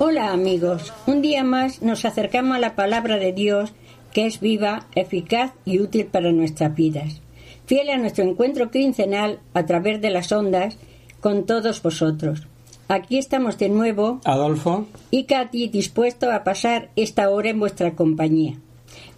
[0.00, 3.72] Hola amigos, un día más nos acercamos a la palabra de Dios
[4.12, 7.20] que es viva, eficaz y útil para nuestras vidas.
[7.66, 10.76] Fiel a nuestro encuentro quincenal a través de las ondas
[11.18, 12.46] con todos vosotros.
[12.86, 18.54] Aquí estamos de nuevo, Adolfo, y Katy, dispuesto a pasar esta hora en vuestra compañía.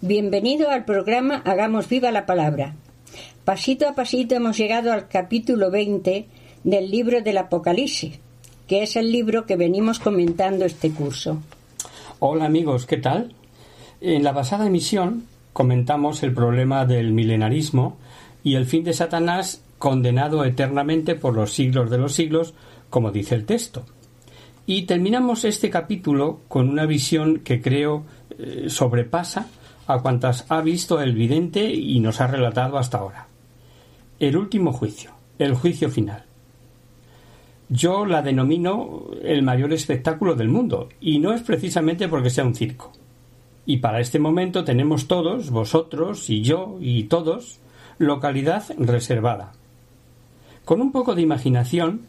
[0.01, 2.73] Bienvenido al programa Hagamos viva la palabra.
[3.45, 6.25] Pasito a pasito hemos llegado al capítulo 20
[6.63, 8.19] del libro del Apocalipsis,
[8.71, 11.39] que es el libro que venimos comentando este curso.
[12.19, 13.35] hola amigos, ¿qué tal?
[13.99, 17.97] En la pasada emisión comentamos el problema del milenarismo
[18.45, 22.53] y el fin de Satanás condenado eternamente por los siglos de los siglos,
[22.89, 23.83] como dice el texto.
[24.65, 28.05] Y terminamos este capítulo con una visión que creo
[28.39, 29.47] eh, sobrepasa
[29.85, 33.27] a cuantas ha visto el vidente y nos ha relatado hasta ahora.
[34.17, 36.30] El último juicio, el juicio final.
[37.73, 42.53] Yo la denomino el mayor espectáculo del mundo, y no es precisamente porque sea un
[42.53, 42.91] circo.
[43.65, 47.61] Y para este momento tenemos todos, vosotros y yo y todos,
[47.97, 49.53] localidad reservada.
[50.65, 52.01] Con un poco de imaginación,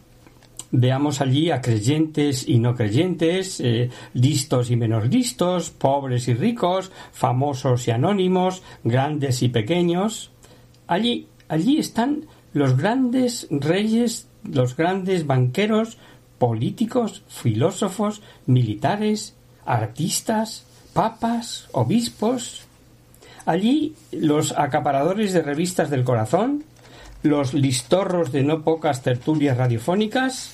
[0.71, 6.91] veamos allí a creyentes y no creyentes, eh, listos y menos listos, pobres y ricos,
[7.13, 10.29] famosos y anónimos, grandes y pequeños.
[10.87, 15.97] Allí, allí están los grandes reyes, los grandes banqueros,
[16.37, 22.65] políticos, filósofos, militares, artistas, papas, obispos.
[23.45, 26.63] Allí los acaparadores de revistas del corazón,
[27.23, 30.51] los listorros de no pocas tertulias radiofónicas,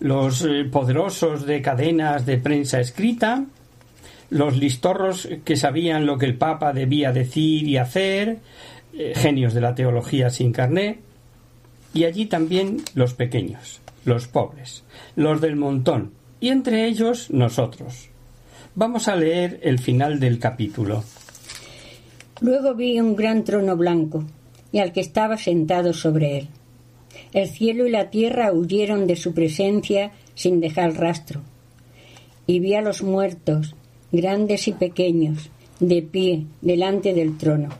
[0.00, 3.44] los eh, poderosos de cadenas de prensa escrita,
[4.30, 8.38] los listorros que sabían lo que el Papa debía decir y hacer,
[8.92, 11.00] eh, genios de la teología sin carné,
[11.98, 14.84] y allí también los pequeños, los pobres,
[15.16, 18.10] los del montón, y entre ellos nosotros.
[18.76, 21.02] Vamos a leer el final del capítulo.
[22.40, 24.22] Luego vi un gran trono blanco
[24.70, 26.48] y al que estaba sentado sobre él.
[27.32, 31.40] El cielo y la tierra huyeron de su presencia sin dejar rastro.
[32.46, 33.74] Y vi a los muertos,
[34.12, 35.50] grandes y pequeños,
[35.80, 37.70] de pie delante del trono.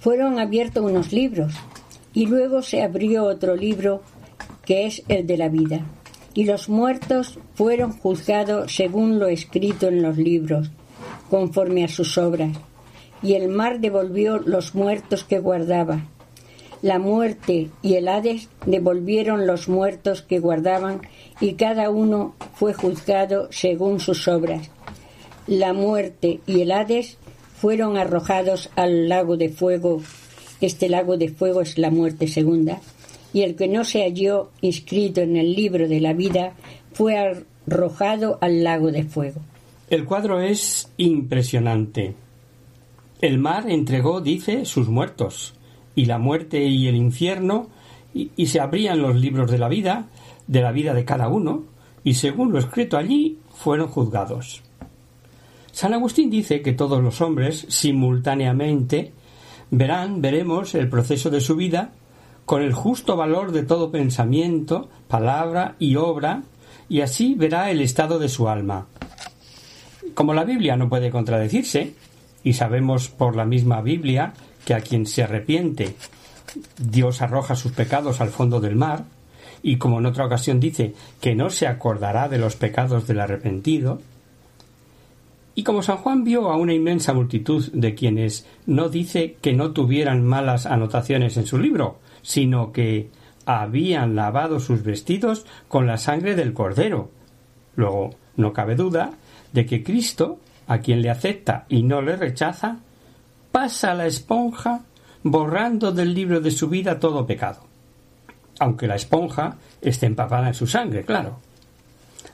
[0.00, 1.54] Fueron abiertos unos libros
[2.14, 4.02] y luego se abrió otro libro
[4.64, 5.86] que es el de la vida.
[6.34, 10.70] Y los muertos fueron juzgados según lo escrito en los libros,
[11.30, 12.56] conforme a sus obras.
[13.22, 16.06] Y el mar devolvió los muertos que guardaba.
[16.80, 21.02] La muerte y el Hades devolvieron los muertos que guardaban,
[21.40, 24.68] y cada uno fue juzgado según sus obras.
[25.46, 27.18] La muerte y el Hades
[27.56, 30.02] fueron arrojados al lago de fuego.
[30.62, 32.80] Este lago de fuego es la muerte segunda
[33.32, 36.52] y el que no se halló inscrito en el libro de la vida
[36.92, 39.40] fue arrojado al lago de fuego.
[39.90, 42.14] El cuadro es impresionante.
[43.20, 45.54] El mar entregó, dice, sus muertos,
[45.96, 47.68] y la muerte y el infierno,
[48.14, 50.06] y, se abrían los libros de la vida,
[50.46, 51.64] de la vida de cada uno,
[52.04, 54.62] y según lo escrito allí, fueron juzgados.
[55.72, 59.12] San Agustín dice que todos los hombres, simultáneamente,
[59.72, 61.92] verán, veremos el proceso de su vida
[62.44, 66.42] con el justo valor de todo pensamiento, palabra y obra,
[66.88, 68.86] y así verá el estado de su alma.
[70.14, 71.94] Como la Biblia no puede contradecirse,
[72.44, 74.34] y sabemos por la misma Biblia
[74.64, 75.96] que a quien se arrepiente
[76.78, 79.04] Dios arroja sus pecados al fondo del mar,
[79.62, 84.02] y como en otra ocasión dice que no se acordará de los pecados del arrepentido,
[85.54, 89.72] y como San Juan vio a una inmensa multitud de quienes no dice que no
[89.72, 93.10] tuvieran malas anotaciones en su libro, sino que
[93.44, 97.10] habían lavado sus vestidos con la sangre del Cordero.
[97.76, 99.12] Luego, no cabe duda
[99.52, 102.78] de que Cristo, a quien le acepta y no le rechaza,
[103.50, 104.82] pasa la esponja
[105.22, 107.66] borrando del libro de su vida todo pecado.
[108.58, 111.40] Aunque la esponja esté empapada en su sangre, claro.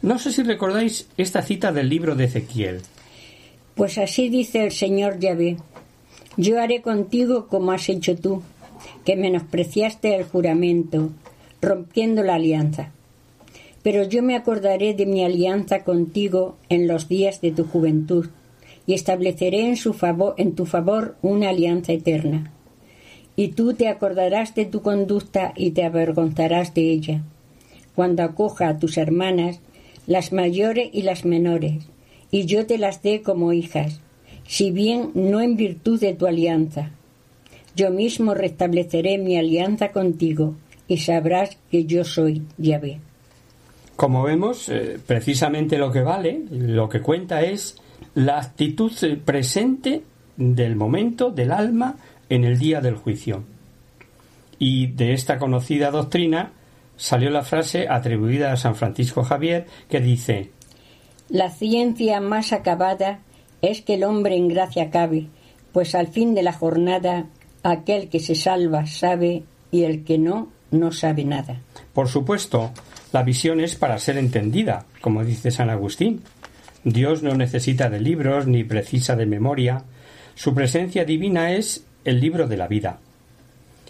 [0.03, 2.83] No sé si recordáis esta cita del libro de Ezequiel.
[3.79, 5.57] Pues así dice el Señor Yahvé.
[6.37, 8.43] Yo haré contigo como has hecho tú,
[9.05, 11.11] que menospreciaste el juramento,
[11.63, 12.91] rompiendo la alianza.
[13.85, 18.27] Pero yo me acordaré de mi alianza contigo en los días de tu juventud,
[18.85, 22.51] y estableceré en, su favor, en tu favor una alianza eterna.
[23.37, 27.23] Y tú te acordarás de tu conducta y te avergonzarás de ella,
[27.95, 29.61] cuando acoja a tus hermanas,
[30.09, 31.87] las mayores y las menores,
[32.31, 34.01] y yo te las dé como hijas,
[34.47, 36.91] si bien no en virtud de tu alianza.
[37.75, 40.57] Yo mismo restableceré mi alianza contigo,
[40.89, 42.99] y sabrás que yo soy Yahvé.
[43.95, 47.77] Como vemos, eh, precisamente lo que vale, lo que cuenta es
[48.15, 48.93] la actitud
[49.25, 50.03] presente
[50.37, 51.97] del momento del alma
[52.29, 53.45] en el día del juicio.
[54.59, 56.53] Y de esta conocida doctrina
[56.97, 60.51] salió la frase atribuida a San Francisco Javier que dice
[61.29, 63.21] La ciencia más acabada
[63.61, 65.27] es que el hombre en gracia cabe,
[65.73, 67.27] pues al fin de la jornada
[67.63, 71.61] aquel que se salva sabe y el que no, no sabe nada.
[71.93, 72.71] Por supuesto,
[73.13, 76.23] la visión es para ser entendida, como dice San Agustín.
[76.85, 79.85] Dios no necesita de libros ni precisa de memoria.
[80.35, 83.01] Su presencia divina es el libro de la vida.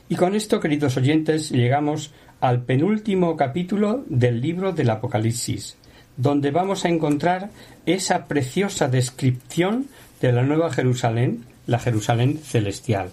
[0.08, 5.76] Y con esto, queridos oyentes, llegamos al penúltimo capítulo del libro del Apocalipsis,
[6.18, 7.50] donde vamos a encontrar
[7.86, 9.86] esa preciosa descripción
[10.20, 13.10] de la Nueva Jerusalén, la Jerusalén celestial.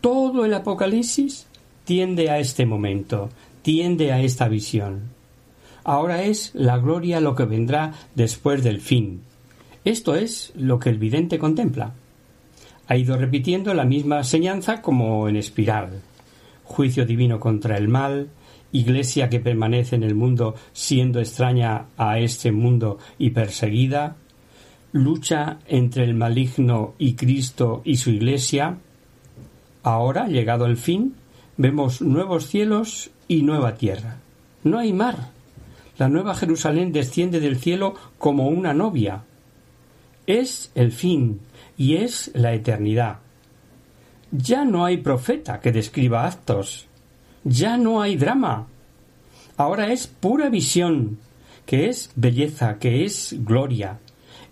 [0.00, 1.46] Todo el Apocalipsis
[1.84, 3.30] tiende a este momento,
[3.62, 5.10] tiende a esta visión.
[5.82, 9.22] Ahora es la gloria lo que vendrá después del fin.
[9.84, 11.94] Esto es lo que el vidente contempla.
[12.86, 16.02] Ha ido repitiendo la misma enseñanza como en espiral.
[16.64, 18.28] Juicio divino contra el mal,
[18.72, 24.16] iglesia que permanece en el mundo siendo extraña a este mundo y perseguida,
[24.92, 28.78] lucha entre el maligno y Cristo y su iglesia.
[29.82, 31.14] Ahora, llegado el fin,
[31.56, 34.18] vemos nuevos cielos y nueva tierra.
[34.64, 35.30] No hay mar.
[35.98, 39.24] La nueva Jerusalén desciende del cielo como una novia.
[40.26, 41.40] Es el fin
[41.76, 43.18] y es la eternidad.
[44.30, 46.86] Ya no hay profeta que describa actos.
[47.44, 48.66] Ya no hay drama.
[49.56, 51.18] Ahora es pura visión,
[51.66, 53.98] que es belleza, que es gloria.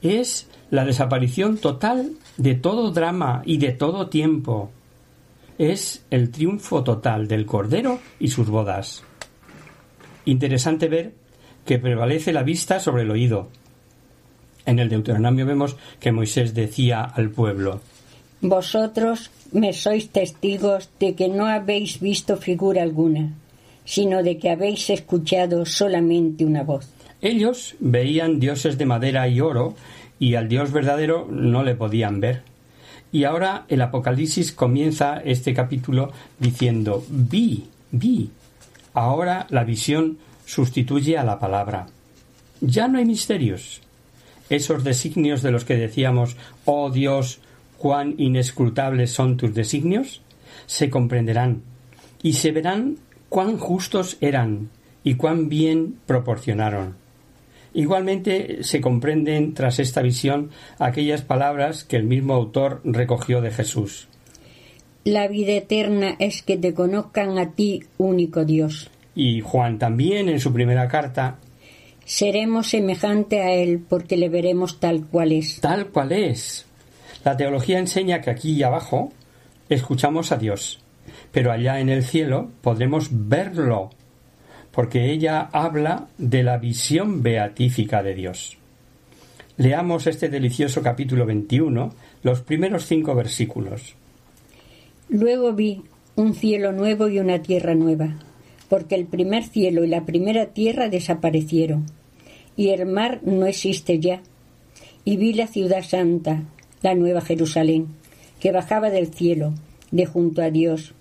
[0.02, 4.70] Es la desaparición total de todo drama y de todo tiempo
[5.60, 9.04] es el triunfo total del Cordero y sus bodas.
[10.25, 11.12] Interesante ver
[11.66, 13.50] que prevalece la vista sobre el oído.
[14.64, 17.82] En el Deuteronomio vemos que Moisés decía al pueblo
[18.40, 23.34] Vosotros me sois testigos de que no habéis visto figura alguna,
[23.84, 26.88] sino de que habéis escuchado solamente una voz.
[27.20, 29.75] Ellos veían dioses de madera y oro,
[30.19, 32.42] y al Dios verdadero no le podían ver.
[33.12, 38.31] Y ahora el Apocalipsis comienza este capítulo diciendo vi, vi.
[38.94, 41.88] Ahora la visión sustituye a la palabra.
[42.60, 43.82] Ya no hay misterios.
[44.48, 47.40] Esos designios de los que decíamos, oh Dios,
[47.81, 50.21] cuán inescrutables son tus designios,
[50.67, 51.62] se comprenderán
[52.23, 52.99] y se verán
[53.31, 54.69] cuán justos eran
[55.03, 56.97] y cuán bien proporcionaron.
[57.73, 64.09] Igualmente se comprenden tras esta visión aquellas palabras que el mismo autor recogió de Jesús.
[65.05, 68.90] La vida eterna es que te conozcan a ti, único Dios.
[69.14, 71.38] Y Juan también en su primera carta.
[72.04, 75.61] Seremos semejante a Él porque le veremos tal cual es.
[75.62, 76.66] Tal cual es.
[77.25, 79.12] La teología enseña que aquí y abajo
[79.69, 80.81] escuchamos a Dios,
[81.33, 83.91] pero allá en el cielo podremos verlo
[84.73, 88.57] porque ella habla de la visión beatífica de Dios.
[89.57, 93.95] Leamos este delicioso capítulo 21, los primeros cinco versículos.
[95.09, 95.83] Luego vi
[96.17, 98.15] un cielo nuevo y una tierra nueva,
[98.69, 101.87] porque el primer cielo y la primera tierra desaparecieron,
[102.57, 104.23] y el mar no existe ya.
[105.05, 106.45] Y vi la ciudad santa,
[106.82, 107.88] la nueva Jerusalén,
[108.40, 109.52] que bajaba del cielo,
[109.90, 110.94] de junto a Dios,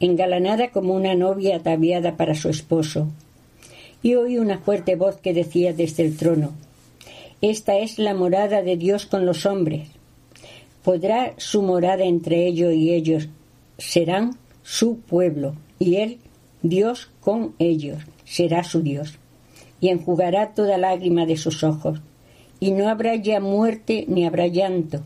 [0.00, 3.08] engalanada como una novia ataviada para su esposo.
[4.02, 6.52] Y oí una fuerte voz que decía desde el trono,
[7.40, 9.88] Esta es la morada de Dios con los hombres.
[10.82, 13.28] Podrá su morada entre ellos y ellos.
[13.78, 16.18] Serán su pueblo, y él,
[16.62, 19.18] Dios con ellos, será su Dios.
[19.80, 22.00] Y enjugará toda lágrima de sus ojos.
[22.60, 25.02] Y no habrá ya muerte, ni habrá llanto,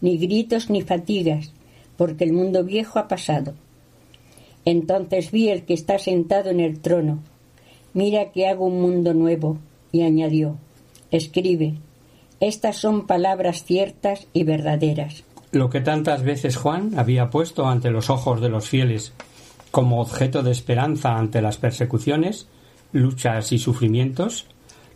[0.00, 1.52] ni gritos, ni fatigas,
[1.96, 3.54] porque el mundo viejo ha pasado
[4.64, 7.20] entonces vi el que está sentado en el trono.
[7.94, 9.58] Mira que hago un mundo nuevo.
[9.92, 10.56] Y añadió,
[11.10, 11.74] escribe,
[12.38, 15.24] estas son palabras ciertas y verdaderas.
[15.50, 19.12] Lo que tantas veces Juan había puesto ante los ojos de los fieles
[19.72, 22.46] como objeto de esperanza ante las persecuciones,
[22.92, 24.46] luchas y sufrimientos,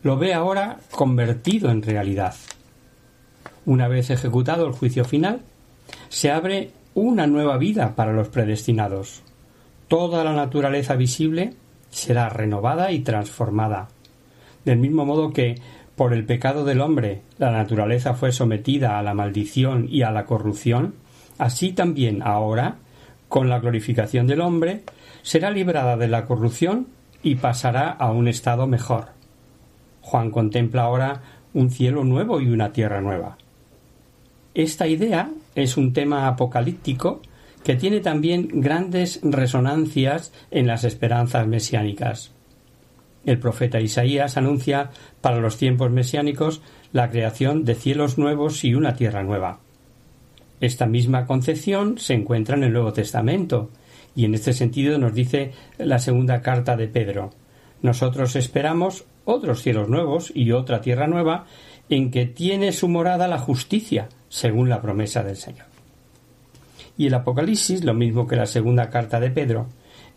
[0.04, 2.37] lo ve ahora convertido en realidad.
[3.66, 5.40] Una vez ejecutado el juicio final,
[6.09, 9.23] se abre una nueva vida para los predestinados.
[9.88, 11.54] Toda la naturaleza visible
[11.90, 13.88] será renovada y transformada.
[14.64, 15.56] Del mismo modo que
[15.97, 20.25] por el pecado del hombre la naturaleza fue sometida a la maldición y a la
[20.25, 20.94] corrupción,
[21.38, 22.76] así también ahora,
[23.28, 24.83] con la glorificación del hombre,
[25.23, 26.88] será librada de la corrupción
[27.23, 29.09] y pasará a un estado mejor.
[30.02, 31.23] Juan contempla ahora
[31.54, 33.38] un cielo nuevo y una tierra nueva.
[34.54, 37.20] Esta idea es un tema apocalíptico
[37.64, 42.30] que tiene también grandes resonancias en las esperanzas mesiánicas.
[43.25, 48.94] El profeta Isaías anuncia para los tiempos mesiánicos la creación de cielos nuevos y una
[48.94, 49.58] tierra nueva.
[50.61, 53.70] Esta misma concepción se encuentra en el Nuevo Testamento,
[54.14, 57.30] y en este sentido nos dice la segunda carta de Pedro.
[57.82, 61.46] Nosotros esperamos otros cielos nuevos y otra tierra nueva
[61.88, 65.67] en que tiene su morada la justicia, según la promesa del Señor.
[66.97, 69.67] Y el Apocalipsis, lo mismo que la segunda carta de Pedro,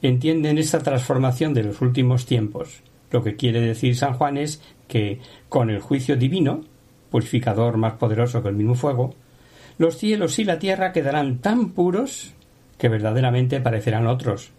[0.01, 2.81] entienden esta transformación de los últimos tiempos.
[3.11, 5.19] Lo que quiere decir San Juan es que,
[5.49, 6.61] con el juicio divino,
[7.09, 9.15] purificador más poderoso que el mismo fuego,
[9.77, 12.33] los cielos y la tierra quedarán tan puros
[12.77, 14.51] que verdaderamente parecerán otros.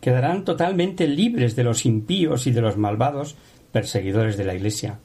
[0.00, 3.36] Quedarán totalmente libres de los impíos y de los malvados
[3.72, 4.98] perseguidores de la Iglesia.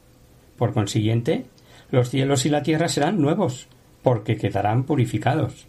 [0.58, 1.46] Por consiguiente,
[1.92, 3.68] los cielos y la tierra serán nuevos,
[4.04, 5.68] porque quedarán purificados.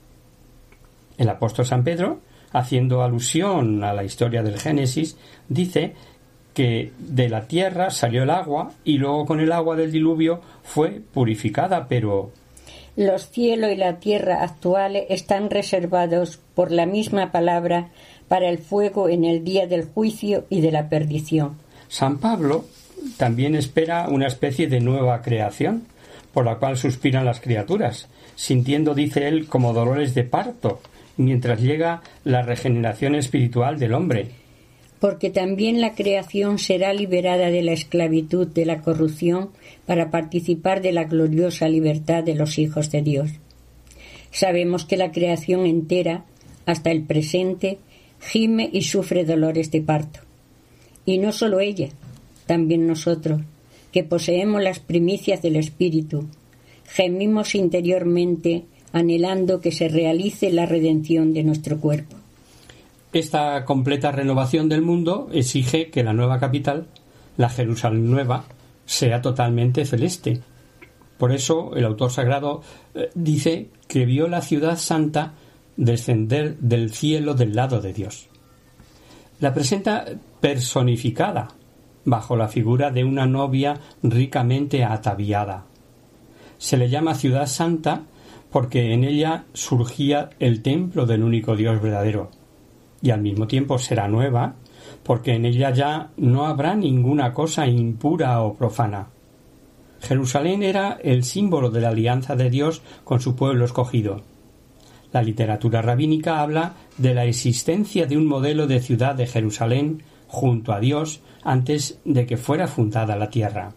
[1.19, 2.21] El apóstol San Pedro,
[2.53, 5.17] haciendo alusión a la historia del Génesis,
[5.49, 5.95] dice
[6.55, 11.03] que de la tierra salió el agua y luego con el agua del diluvio fue
[11.13, 12.31] purificada, pero
[12.97, 17.91] los cielos y la tierra actuales están reservados por la misma palabra
[18.27, 21.59] para el fuego en el día del juicio y de la perdición.
[21.89, 22.65] San Pablo
[23.17, 25.85] también espera una especie de nueva creación,
[26.33, 30.81] por la cual suspiran las criaturas, sintiendo, dice él, como dolores de parto,
[31.17, 34.31] mientras llega la regeneración espiritual del hombre
[35.01, 39.51] porque también la creación será liberada de la esclavitud de la corrupción
[39.85, 43.31] para participar de la gloriosa libertad de los hijos de Dios.
[44.31, 46.25] Sabemos que la creación entera,
[46.65, 47.79] hasta el presente,
[48.21, 50.21] gime y sufre dolores de parto.
[51.05, 51.91] Y no solo ella,
[52.47, 53.43] también nosotros,
[53.93, 56.27] que poseemos las primicias del Espíritu,
[56.85, 62.17] gemimos interiormente anhelando que se realice la redención de nuestro cuerpo.
[63.13, 66.87] Esta completa renovación del mundo exige que la nueva capital,
[67.37, 68.45] la Jerusalén nueva,
[68.85, 70.41] sea totalmente celeste.
[71.19, 72.63] Por eso el autor sagrado
[72.95, 75.35] eh, dice que vio la ciudad santa
[75.77, 78.29] descender del cielo del lado de Dios.
[79.41, 80.07] La presenta
[80.41, 81.49] personificada,
[82.07, 85.67] bajo la figura de una novia ricamente ataviada.
[86.57, 88.05] Se le llama ciudad santa
[88.51, 92.31] porque en ella surgía el templo del único Dios verdadero,
[93.03, 94.55] y al mismo tiempo será nueva,
[95.03, 99.09] porque en ella ya no habrá ninguna cosa impura o profana.
[100.01, 104.23] Jerusalén era el símbolo de la alianza de Dios con su pueblo escogido.
[105.13, 110.73] La literatura rabínica habla de la existencia de un modelo de ciudad de Jerusalén junto
[110.73, 113.73] a Dios antes de que fuera fundada la tierra.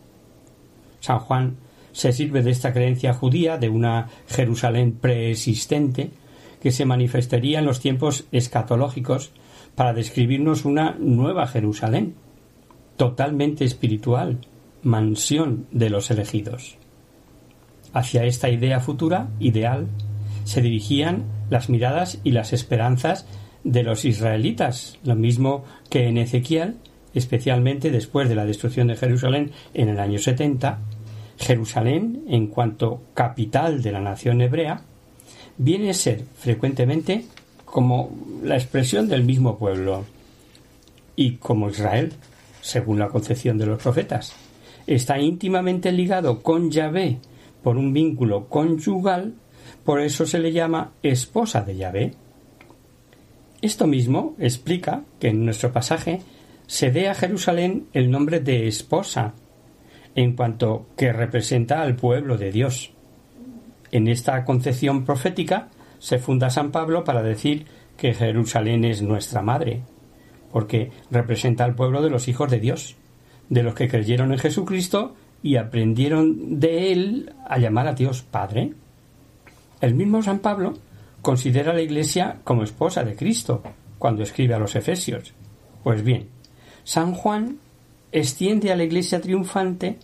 [1.00, 1.58] San Juan
[1.92, 6.12] se sirve de esta creencia judía de una Jerusalén preexistente
[6.62, 9.32] que se manifestaría en los tiempos escatológicos
[9.76, 12.16] para describirnos una nueva Jerusalén,
[12.98, 14.40] totalmente espiritual,
[14.84, 16.78] mansión de los elegidos.
[17.94, 19.88] Hacia esta idea futura, ideal,
[20.44, 23.26] se dirigían las miradas y las esperanzas
[23.64, 26.76] de los israelitas, lo mismo que en Ezequiel,
[27.14, 30.80] especialmente después de la destrucción de Jerusalén en el año 70,
[31.38, 34.82] Jerusalén, en cuanto capital de la nación hebrea,
[35.58, 37.26] viene a ser frecuentemente
[37.66, 38.12] como
[38.44, 40.06] la expresión del mismo pueblo
[41.16, 42.14] y como Israel,
[42.62, 44.34] según la concepción de los profetas.
[44.88, 47.20] Está íntimamente ligado con Yahvé
[47.62, 49.34] por un vínculo conyugal,
[49.84, 52.14] por eso se le llama esposa de Yahvé.
[53.62, 56.22] Esto mismo explica que en nuestro pasaje
[56.66, 59.34] se dé a Jerusalén el nombre de esposa,
[60.16, 62.92] en cuanto que representa al pueblo de Dios.
[63.92, 67.66] En esta concepción profética se funda San Pablo para decir
[67.98, 69.82] que Jerusalén es nuestra madre,
[70.52, 72.96] porque representa al pueblo de los hijos de Dios,
[73.50, 78.74] de los que creyeron en Jesucristo y aprendieron de él a llamar a Dios Padre.
[79.82, 80.76] El mismo San Pablo
[81.22, 83.64] considera a la Iglesia como esposa de Cristo
[83.98, 85.34] cuando escribe a los Efesios.
[85.84, 86.28] Pues bien,
[86.84, 87.60] San Juan
[88.12, 89.98] extiende a la Iglesia triunfante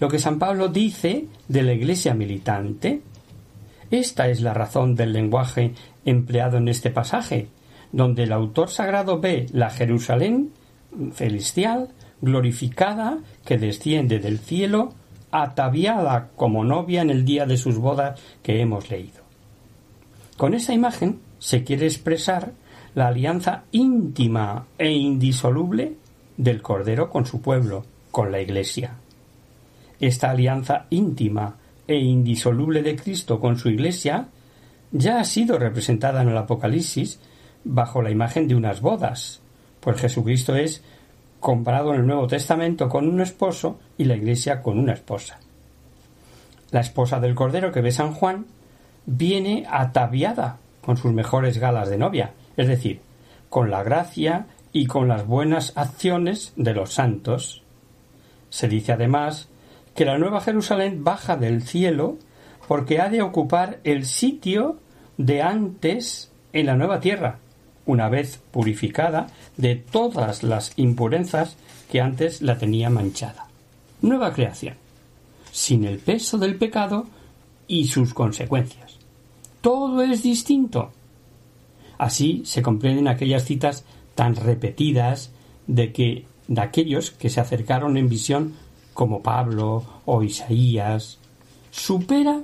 [0.00, 3.02] lo que San Pablo dice de la iglesia militante.
[3.90, 5.72] Esta es la razón del lenguaje
[6.04, 7.48] empleado en este pasaje,
[7.92, 10.50] donde el autor sagrado ve la Jerusalén
[11.12, 11.90] celestial,
[12.20, 14.94] glorificada, que desciende del cielo,
[15.30, 19.23] ataviada como novia en el día de sus bodas que hemos leído.
[20.36, 22.52] Con esa imagen se quiere expresar
[22.94, 25.96] la alianza íntima e indisoluble
[26.36, 28.94] del Cordero con su pueblo, con la Iglesia.
[30.00, 34.28] Esta alianza íntima e indisoluble de Cristo con su Iglesia
[34.90, 37.20] ya ha sido representada en el Apocalipsis
[37.64, 39.40] bajo la imagen de unas bodas,
[39.80, 40.82] pues Jesucristo es
[41.40, 45.38] comparado en el Nuevo Testamento con un esposo y la Iglesia con una esposa.
[46.70, 48.46] La esposa del Cordero que ve San Juan
[49.06, 53.00] viene ataviada con sus mejores galas de novia, es decir,
[53.48, 57.62] con la gracia y con las buenas acciones de los santos.
[58.50, 59.48] Se dice además
[59.94, 62.18] que la Nueva Jerusalén baja del cielo
[62.68, 64.78] porque ha de ocupar el sitio
[65.16, 67.38] de antes en la nueva tierra,
[67.86, 71.56] una vez purificada de todas las impurezas
[71.90, 73.46] que antes la tenía manchada.
[74.00, 74.74] Nueva creación,
[75.52, 77.06] sin el peso del pecado
[77.66, 78.98] y sus consecuencias.
[79.60, 80.90] Todo es distinto.
[81.98, 85.30] Así se comprenden aquellas citas tan repetidas
[85.66, 88.52] de que de aquellos que se acercaron en visión
[88.92, 91.18] como Pablo o Isaías
[91.70, 92.42] supera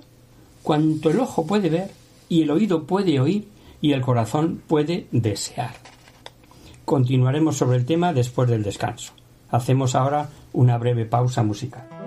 [0.63, 1.91] cuanto el ojo puede ver
[2.29, 3.49] y el oído puede oír
[3.81, 5.75] y el corazón puede desear.
[6.85, 9.13] Continuaremos sobre el tema después del descanso.
[9.51, 12.00] Hacemos ahora una breve pausa musical.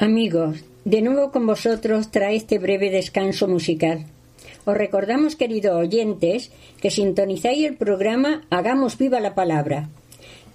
[0.00, 4.06] Amigos, de nuevo con vosotros trae este breve descanso musical.
[4.64, 9.90] Os recordamos, queridos oyentes, que sintonizáis el programa Hagamos viva la palabra.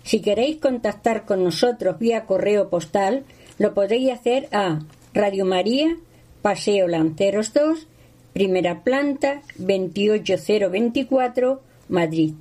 [0.02, 3.24] Si queréis contactar con nosotros vía correo postal,
[3.60, 4.80] lo podéis hacer a
[5.14, 5.96] Radio María,
[6.42, 7.86] Paseo Lanceros 2,
[8.34, 12.34] primera planta, 28024, Madrid.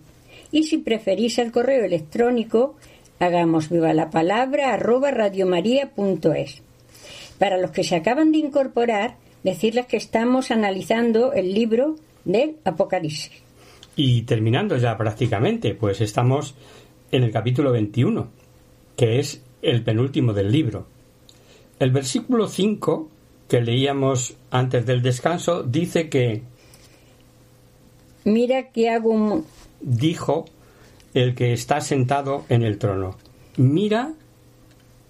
[0.51, 2.77] Y si preferís el correo electrónico,
[3.19, 6.64] hagamos viva la palabra arroba radiomaria.es.
[7.45, 13.33] Para los que se acaban de incorporar, decirles que estamos analizando el libro del Apocalipsis.
[13.97, 16.55] Y terminando ya prácticamente, pues estamos
[17.13, 18.29] en el capítulo 21,
[18.97, 20.87] que es el penúltimo del libro.
[21.79, 23.11] El versículo 5
[23.47, 26.41] que leíamos antes del descanso dice que
[28.25, 29.45] Mira que hago un...
[29.83, 30.47] dijo
[31.13, 33.19] el que está sentado en el trono.
[33.59, 34.15] Mira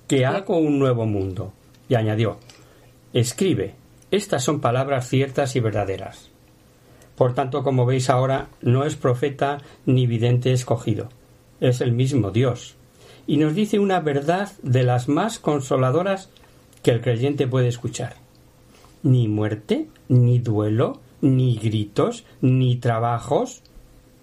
[0.09, 1.53] que hago un nuevo mundo.
[1.89, 2.39] Y añadió,
[3.13, 3.75] escribe,
[4.11, 6.31] estas son palabras ciertas y verdaderas.
[7.17, 11.09] Por tanto, como veis ahora, no es profeta ni vidente escogido,
[11.61, 12.77] es el mismo Dios,
[13.27, 16.31] y nos dice una verdad de las más consoladoras
[16.83, 18.17] que el creyente puede escuchar.
[19.03, 23.63] Ni muerte, ni duelo, ni gritos, ni trabajos.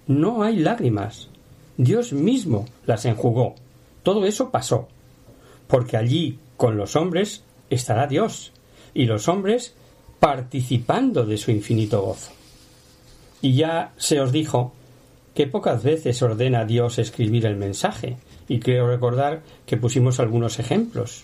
[0.07, 1.29] No hay lágrimas.
[1.77, 3.55] Dios mismo las enjugó.
[4.03, 4.87] Todo eso pasó.
[5.67, 8.51] Porque allí, con los hombres, estará Dios,
[8.93, 9.73] y los hombres
[10.19, 12.31] participando de su infinito gozo.
[13.41, 14.73] Y ya se os dijo
[15.33, 21.23] que pocas veces ordena Dios escribir el mensaje, y creo recordar que pusimos algunos ejemplos.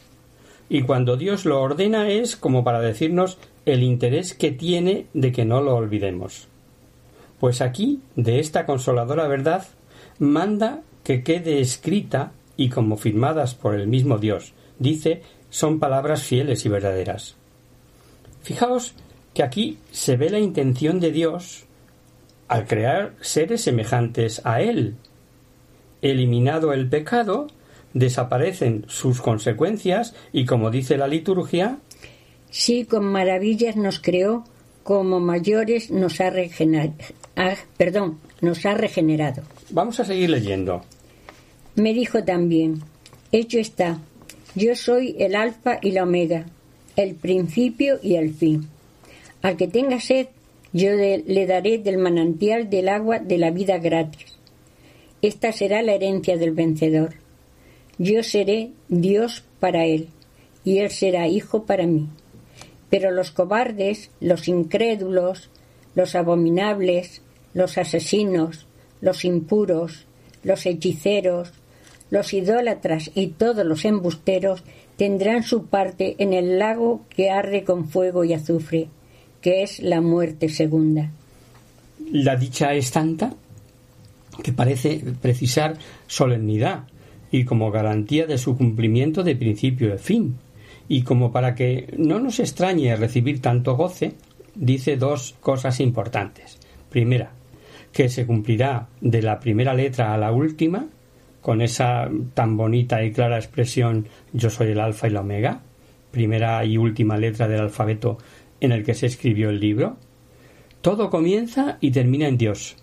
[0.69, 5.45] Y cuando Dios lo ordena es como para decirnos el interés que tiene de que
[5.45, 6.47] no lo olvidemos.
[7.39, 9.67] Pues aquí, de esta consoladora verdad,
[10.19, 14.53] manda que quede escrita y como firmadas por el mismo Dios.
[14.79, 17.35] Dice, son palabras fieles y verdaderas.
[18.41, 18.93] Fijaos
[19.33, 21.65] que aquí se ve la intención de Dios
[22.47, 24.95] al crear seres semejantes a Él.
[26.01, 27.47] Eliminado el pecado,
[27.93, 31.79] desaparecen sus consecuencias y, como dice la liturgia,
[32.49, 34.43] Sí, con maravillas nos creó,
[34.83, 36.93] como mayores nos ha, regenerado.
[37.75, 39.43] perdón, nos ha regenerado.
[39.69, 40.81] Vamos a seguir leyendo.
[41.75, 42.81] Me dijo también,
[43.31, 43.99] hecho está,
[44.57, 46.47] yo soy el alfa y la omega,
[46.95, 48.67] el principio y el fin.
[49.43, 50.29] Al que tenga sed,
[50.73, 54.35] yo le daré del manantial del agua de la vida gratis.
[55.21, 57.13] Esta será la herencia del vencedor.
[57.99, 60.07] Yo seré Dios para él,
[60.63, 62.07] y él será hijo para mí.
[62.89, 65.51] Pero los cobardes, los incrédulos,
[65.93, 67.21] los abominables,
[67.53, 68.65] los asesinos,
[69.01, 70.07] los impuros,
[70.41, 71.53] los hechiceros,
[72.09, 74.63] los idólatras y todos los embusteros
[74.95, 78.87] tendrán su parte en el lago que arde con fuego y azufre,
[79.41, 81.11] que es la muerte segunda.
[82.11, 83.33] La dicha es tanta
[84.43, 86.83] que parece precisar solemnidad
[87.31, 90.37] y como garantía de su cumplimiento de principio a fin.
[90.87, 94.13] Y como para que no nos extrañe recibir tanto goce,
[94.55, 96.57] dice dos cosas importantes.
[96.89, 97.31] Primera,
[97.91, 100.87] que se cumplirá de la primera letra a la última,
[101.41, 105.61] con esa tan bonita y clara expresión yo soy el alfa y la omega,
[106.11, 108.17] primera y última letra del alfabeto
[108.59, 109.97] en el que se escribió el libro.
[110.81, 112.75] Todo comienza y termina en Dios,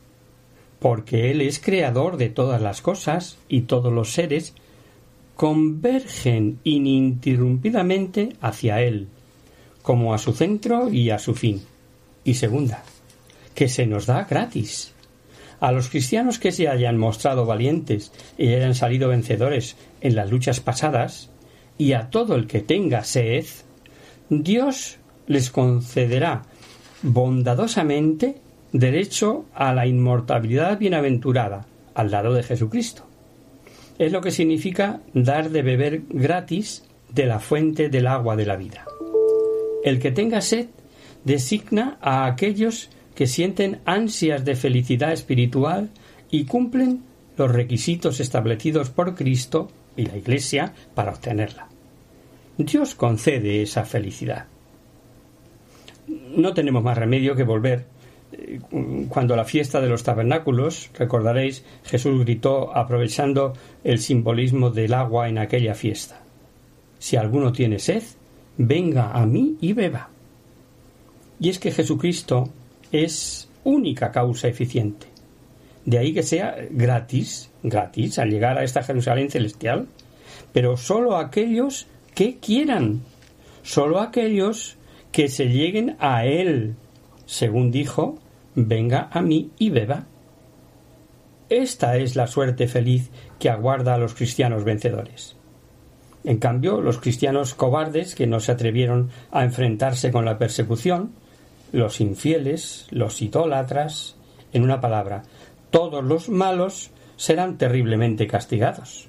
[0.78, 4.54] porque Él es creador de todas las cosas y todos los seres
[5.36, 9.08] convergen ininterrumpidamente hacia Él,
[9.82, 11.62] como a su centro y a su fin.
[12.24, 12.84] Y segunda,
[13.54, 14.93] que se nos da gratis.
[15.64, 20.60] A los cristianos que se hayan mostrado valientes y hayan salido vencedores en las luchas
[20.60, 21.30] pasadas,
[21.78, 23.46] y a todo el que tenga sed,
[24.28, 26.42] Dios les concederá
[27.00, 33.06] bondadosamente derecho a la inmortalidad bienaventurada al lado de Jesucristo
[33.98, 38.56] es lo que significa dar de beber gratis de la fuente del agua de la
[38.56, 38.84] vida.
[39.82, 40.66] El que tenga sed
[41.24, 45.90] designa a aquellos que sienten ansias de felicidad espiritual
[46.30, 47.02] y cumplen
[47.36, 51.68] los requisitos establecidos por Cristo y la Iglesia para obtenerla.
[52.56, 54.46] Dios concede esa felicidad.
[56.36, 57.86] No tenemos más remedio que volver
[59.08, 65.38] cuando la fiesta de los tabernáculos, recordaréis, Jesús gritó aprovechando el simbolismo del agua en
[65.38, 66.20] aquella fiesta.
[66.98, 68.02] Si alguno tiene sed,
[68.56, 70.08] venga a mí y beba.
[71.38, 72.50] Y es que Jesucristo
[73.02, 75.06] es única causa eficiente.
[75.84, 79.88] De ahí que sea gratis, gratis, al llegar a esta Jerusalén celestial,
[80.52, 83.02] pero sólo aquellos que quieran,
[83.62, 84.76] sólo aquellos
[85.12, 86.76] que se lleguen a Él
[87.26, 88.18] según dijo,
[88.54, 90.06] venga a mí y beba.
[91.48, 95.36] Esta es la suerte feliz que aguarda a los cristianos vencedores.
[96.24, 101.12] En cambio, los cristianos cobardes que no se atrevieron a enfrentarse con la persecución,
[101.74, 104.14] los infieles, los idólatras,
[104.52, 105.24] en una palabra,
[105.70, 109.08] todos los malos serán terriblemente castigados.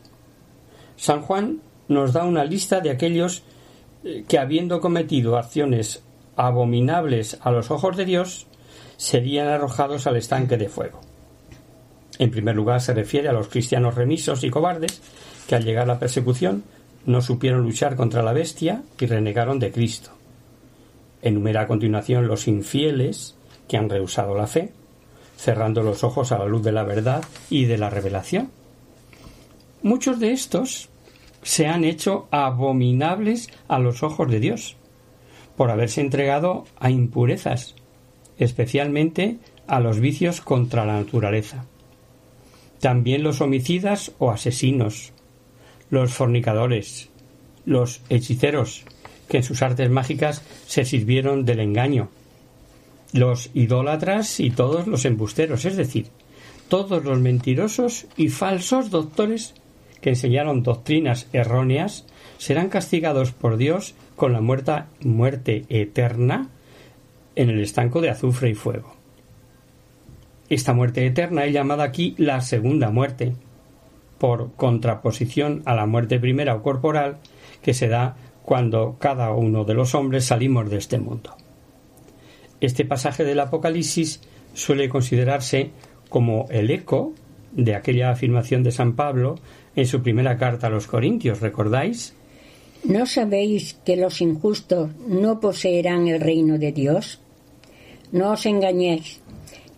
[0.98, 3.44] San Juan nos da una lista de aquellos
[4.04, 6.04] eh, que habiendo cometido acciones
[6.36, 8.48] abominables a los ojos de Dios,
[8.98, 11.02] serían arrojados al estanque de fuego.
[12.18, 15.02] En primer lugar se refiere a los cristianos remisos y cobardes
[15.48, 16.64] que al llegar la persecución
[17.06, 20.15] no supieron luchar contra la bestia y renegaron de Cristo.
[21.26, 23.36] Enumera a continuación los infieles
[23.68, 24.72] que han rehusado la fe,
[25.36, 28.52] cerrando los ojos a la luz de la verdad y de la revelación.
[29.82, 30.90] Muchos de estos
[31.42, 34.78] se han hecho abominables a los ojos de Dios,
[35.58, 37.74] por haberse entregado a impurezas,
[38.38, 41.66] especialmente a los vicios contra la naturaleza.
[42.80, 45.12] También los homicidas o asesinos,
[45.90, 47.10] los fornicadores,
[47.66, 48.86] los hechiceros,
[49.28, 52.10] que en sus artes mágicas se sirvieron del engaño,
[53.14, 56.08] los idólatras y todos los embusteros, es decir,
[56.68, 59.54] todos los mentirosos y falsos doctores
[60.02, 62.06] que enseñaron doctrinas erróneas,
[62.38, 66.50] serán castigados por Dios con la muerta, muerte eterna
[67.36, 68.96] en el estanco de azufre y fuego.
[70.50, 73.34] Esta muerte eterna es llamada aquí la segunda muerte,
[74.20, 77.18] por contraposición a la muerte primera o corporal
[77.62, 81.36] que se da cuando cada uno de los hombres salimos de este mundo.
[82.62, 84.22] Este pasaje del Apocalipsis
[84.54, 85.72] suele considerarse
[86.10, 87.14] como el eco
[87.52, 89.40] de aquella afirmación de San Pablo
[89.76, 92.14] en su primera carta a los Corintios, ¿recordáis?
[92.84, 97.20] ¿No sabéis que los injustos no poseerán el reino de Dios?
[98.12, 99.22] No os engañéis,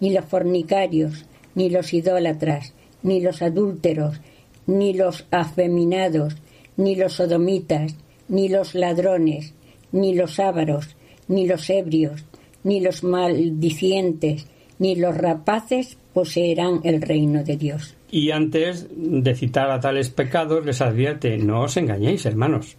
[0.01, 1.25] ni los fornicarios,
[1.55, 4.19] ni los idólatras, ni los adúlteros,
[4.65, 6.35] ni los afeminados,
[6.75, 7.95] ni los sodomitas,
[8.29, 9.53] ni los ladrones,
[9.91, 10.95] ni los ávaros,
[11.27, 12.25] ni los ebrios,
[12.63, 14.47] ni los maldicientes,
[14.79, 17.95] ni los rapaces poseerán el reino de Dios.
[18.09, 22.77] Y antes de citar a tales pecados les advierte no os engañéis, hermanos,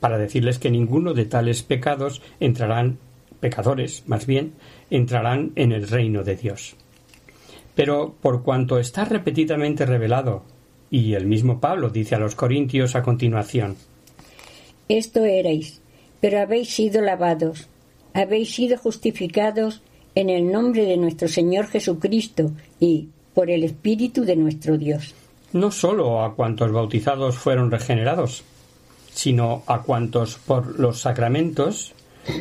[0.00, 2.98] para decirles que ninguno de tales pecados entrarán,
[3.40, 4.54] pecadores más bien,
[4.90, 6.76] entrarán en el reino de Dios.
[7.74, 10.42] Pero por cuanto está repetidamente revelado
[10.90, 13.76] y el mismo Pablo dice a los Corintios a continuación
[14.90, 15.80] Esto erais,
[16.20, 17.68] pero habéis sido lavados,
[18.12, 19.82] habéis sido justificados
[20.16, 22.50] en el nombre de nuestro Señor Jesucristo
[22.80, 25.14] y por el Espíritu de nuestro Dios.
[25.52, 28.42] No sólo a cuantos bautizados fueron regenerados,
[29.12, 31.92] sino a cuantos por los sacramentos,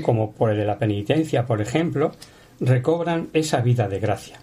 [0.01, 2.13] como por el de la penitencia, por ejemplo,
[2.59, 4.39] recobran esa vida de gracia.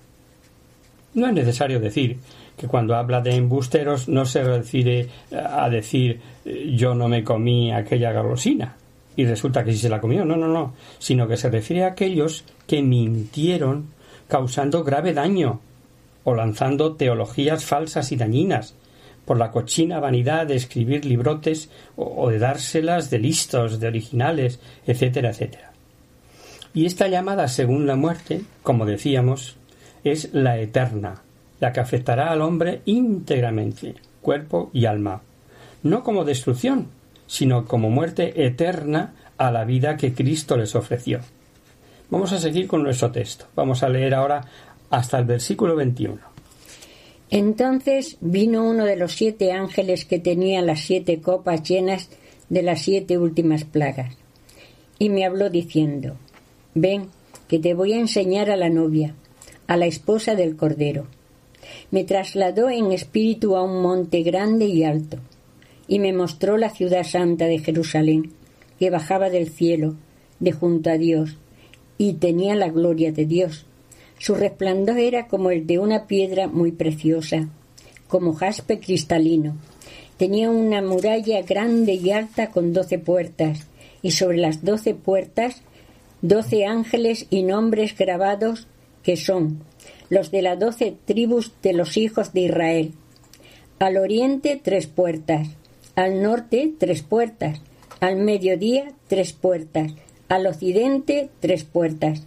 [1.14, 2.18] No es necesario decir
[2.56, 6.20] que cuando habla de embusteros no se refiere a decir
[6.74, 8.76] yo no me comí aquella golosina
[9.16, 11.88] y resulta que sí se la comió, no, no, no, sino que se refiere a
[11.88, 13.88] aquellos que mintieron
[14.28, 15.60] causando grave daño
[16.24, 18.74] o lanzando teologías falsas y dañinas
[19.24, 25.30] por la cochina vanidad de escribir librotes o de dárselas de listos, de originales, etcétera,
[25.30, 25.72] etcétera.
[26.74, 29.56] Y esta llamada según la muerte, como decíamos,
[30.04, 31.22] es la eterna,
[31.60, 35.22] la que afectará al hombre íntegramente, cuerpo y alma,
[35.82, 36.88] no como destrucción,
[37.26, 41.20] sino como muerte eterna a la vida que Cristo les ofreció.
[42.10, 43.46] Vamos a seguir con nuestro texto.
[43.54, 44.44] Vamos a leer ahora
[44.90, 46.18] hasta el versículo 21.
[47.30, 52.08] Entonces vino uno de los siete ángeles que tenía las siete copas llenas
[52.48, 54.14] de las siete últimas plagas,
[55.00, 56.16] y me habló diciendo,
[56.74, 57.08] Ven,
[57.48, 59.14] que te voy a enseñar a la novia,
[59.66, 61.08] a la esposa del Cordero
[61.90, 65.18] me trasladó en espíritu a un monte grande y alto,
[65.88, 68.32] y me mostró la ciudad santa de Jerusalén,
[68.78, 69.94] que bajaba del cielo,
[70.40, 71.36] de junto a Dios,
[71.98, 73.66] y tenía la gloria de Dios.
[74.18, 77.48] Su resplandor era como el de una piedra muy preciosa,
[78.08, 79.56] como jaspe cristalino.
[80.16, 83.66] Tenía una muralla grande y alta con doce puertas,
[84.02, 85.62] y sobre las doce puertas
[86.22, 88.66] doce ángeles y nombres grabados
[89.02, 89.60] que son
[90.08, 92.92] los de las doce tribus de los hijos de Israel.
[93.78, 95.48] Al oriente tres puertas,
[95.94, 97.60] al norte tres puertas,
[98.00, 99.92] al mediodía tres puertas,
[100.28, 102.22] al occidente tres puertas.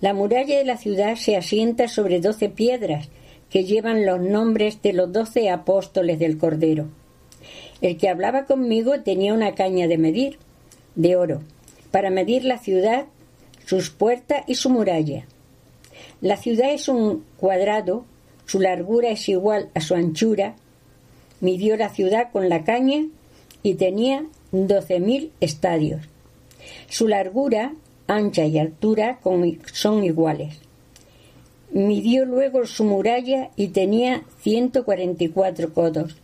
[0.00, 3.08] La muralla de la ciudad se asienta sobre doce piedras
[3.50, 6.88] que llevan los nombres de los doce apóstoles del Cordero.
[7.80, 10.38] El que hablaba conmigo tenía una caña de medir,
[10.94, 11.42] de oro,
[11.90, 13.06] para medir la ciudad
[13.64, 15.26] sus puertas y su muralla.
[16.20, 18.04] La ciudad es un cuadrado,
[18.44, 20.56] su largura es igual a su anchura.
[21.40, 23.06] Midió la ciudad con la caña
[23.62, 26.02] y tenía doce mil estadios.
[26.88, 27.72] Su largura,
[28.08, 29.20] ancha y altura
[29.72, 30.58] son iguales.
[31.70, 36.16] Midió luego su muralla y tenía 144 codos,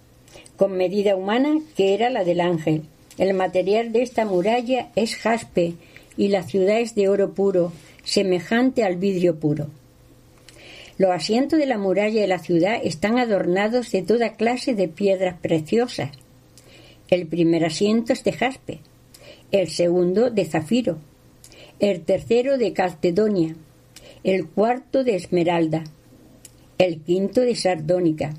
[0.57, 2.83] con medida humana que era la del ángel.
[3.17, 5.75] El material de esta muralla es jaspe
[6.17, 9.69] y la ciudad es de oro puro, semejante al vidrio puro.
[10.97, 15.39] Los asientos de la muralla de la ciudad están adornados de toda clase de piedras
[15.41, 16.11] preciosas.
[17.09, 18.81] El primer asiento es de jaspe,
[19.51, 20.99] el segundo de zafiro,
[21.81, 23.57] el tercero de calcedonia,
[24.23, 25.85] el cuarto de esmeralda,
[26.79, 28.35] el quinto de sardónica,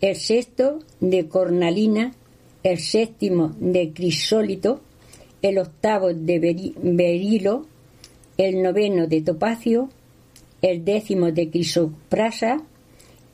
[0.00, 2.14] el sexto de cornalina,
[2.62, 4.80] el séptimo de crisólito,
[5.42, 6.38] el octavo de
[6.82, 7.66] berilo,
[8.38, 9.90] el noveno de topacio,
[10.64, 12.62] el décimo de crisoprasa,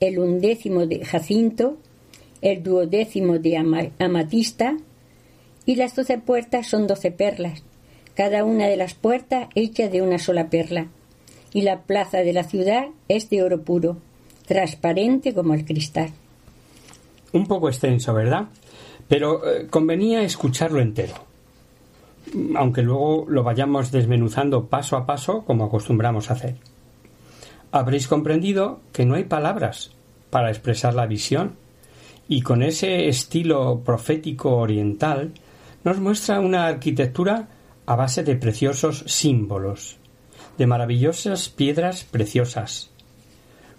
[0.01, 1.77] el undécimo de jacinto,
[2.43, 3.57] el duodécimo de
[4.01, 4.77] amatista,
[5.65, 7.63] y las doce puertas son doce perlas,
[8.17, 10.89] cada una de las puertas hecha de una sola perla
[11.53, 13.99] y la plaza de la ciudad es de oro puro,
[14.47, 16.11] transparente como el cristal.
[17.33, 18.49] Un poco extenso, ¿verdad?
[19.07, 21.15] Pero eh, convenía escucharlo entero,
[22.57, 26.57] aunque luego lo vayamos desmenuzando paso a paso como acostumbramos a hacer.
[27.73, 29.93] Habréis comprendido que no hay palabras
[30.31, 31.55] para expresar la visión,
[32.29, 35.33] y con ese estilo profético oriental
[35.83, 37.49] nos muestra una arquitectura
[37.87, 40.01] a base de preciosos símbolos
[40.61, 42.91] de maravillosas piedras preciosas,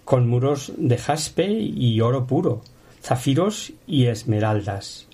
[0.04, 2.62] con muros de jaspe y oro puro,
[3.00, 5.06] zafiros y esmeraldas.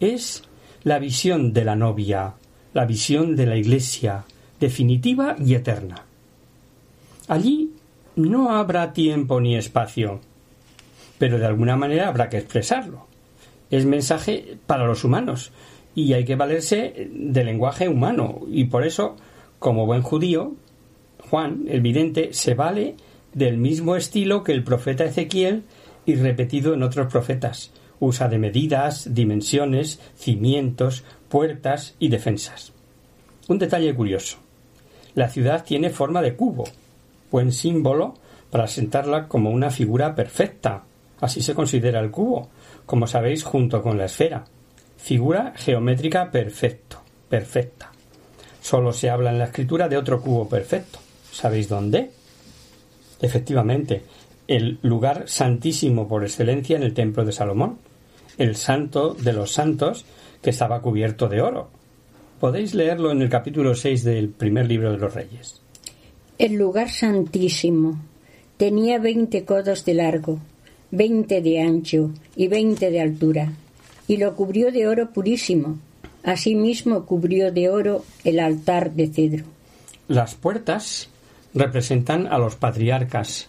[0.00, 0.42] Es
[0.84, 2.32] la visión de la novia,
[2.72, 4.24] la visión de la Iglesia,
[4.58, 6.06] definitiva y eterna.
[7.28, 7.71] Allí
[8.16, 10.20] no habrá tiempo ni espacio,
[11.18, 13.06] pero de alguna manera habrá que expresarlo.
[13.70, 15.52] Es mensaje para los humanos
[15.94, 19.16] y hay que valerse del lenguaje humano y por eso,
[19.58, 20.54] como buen judío,
[21.30, 22.96] Juan, el vidente, se vale
[23.32, 25.62] del mismo estilo que el profeta Ezequiel
[26.04, 27.72] y repetido en otros profetas.
[28.00, 32.72] Usa de medidas, dimensiones, cimientos, puertas y defensas.
[33.48, 34.38] Un detalle curioso.
[35.14, 36.64] La ciudad tiene forma de cubo,
[37.32, 38.14] buen símbolo
[38.50, 40.84] para sentarla como una figura perfecta.
[41.20, 42.50] Así se considera el cubo,
[42.86, 44.44] como sabéis, junto con la esfera.
[44.98, 47.90] Figura geométrica perfecto, perfecta.
[48.60, 51.00] Solo se habla en la escritura de otro cubo perfecto.
[51.32, 52.10] ¿Sabéis dónde?
[53.20, 54.02] Efectivamente,
[54.46, 57.78] el lugar santísimo por excelencia en el templo de Salomón,
[58.36, 60.04] el santo de los santos
[60.42, 61.70] que estaba cubierto de oro.
[62.38, 65.62] Podéis leerlo en el capítulo 6 del primer libro de los Reyes.
[66.38, 68.00] El lugar santísimo
[68.56, 70.38] tenía veinte codos de largo,
[70.90, 73.52] veinte de ancho y veinte de altura,
[74.08, 75.78] y lo cubrió de oro purísimo.
[76.24, 79.44] Asimismo cubrió de oro el altar de cedro.
[80.08, 81.08] Las puertas
[81.54, 83.48] representan a los patriarcas,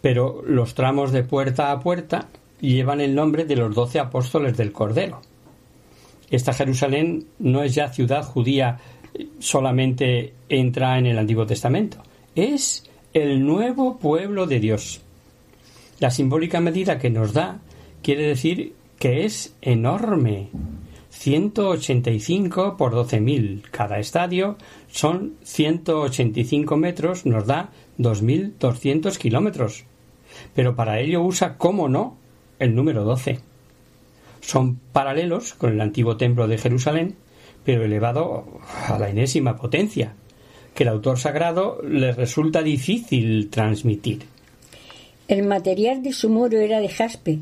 [0.00, 2.28] pero los tramos de puerta a puerta
[2.60, 5.22] llevan el nombre de los doce apóstoles del Cordero.
[6.30, 8.78] Esta Jerusalén no es ya ciudad judía
[9.38, 12.02] solamente entra en el Antiguo Testamento,
[12.34, 15.00] es el nuevo pueblo de Dios.
[15.98, 17.60] La simbólica medida que nos da
[18.02, 20.48] quiere decir que es enorme.
[21.10, 23.62] 185 por 12.000.
[23.70, 24.56] Cada estadio
[24.90, 29.84] son 185 metros, nos da 2.200 kilómetros.
[30.54, 32.16] Pero para ello usa, cómo no,
[32.58, 33.40] el número 12.
[34.40, 37.16] Son paralelos con el antiguo templo de Jerusalén,
[37.64, 38.46] pero elevado
[38.88, 40.14] a la enésima potencia,
[40.74, 44.24] que el autor sagrado le resulta difícil transmitir.
[45.28, 47.38] El material de su muro era de jaspe,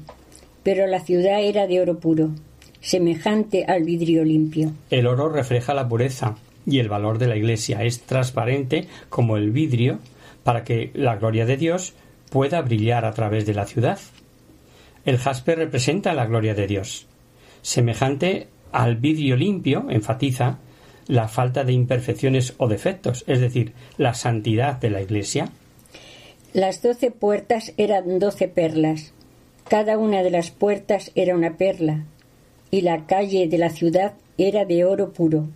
[0.62, 2.30] pero la ciudad era de oro puro
[2.80, 4.72] semejante al vidrio limpio.
[4.90, 6.36] El oro refleja la pureza
[6.66, 7.84] y el valor de la Iglesia.
[7.84, 9.99] Es transparente como el vidrio
[10.42, 11.95] para que la gloria de Dios
[12.30, 13.99] pueda brillar a través de la ciudad.
[15.05, 17.07] El jaspe representa la gloria de Dios.
[17.62, 20.59] Semejante al vidrio limpio, enfatiza
[21.07, 25.49] la falta de imperfecciones o defectos, es decir, la santidad de la Iglesia.
[26.53, 29.12] Las doce puertas eran doce perlas.
[29.68, 32.05] Cada una de las puertas era una perla,
[32.71, 35.49] y la calle de la ciudad era de oro puro,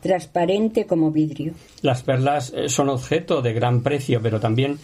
[0.00, 1.52] transparente como vidrio.
[1.82, 4.78] Las perlas eh, son objeto de gran precio, pero también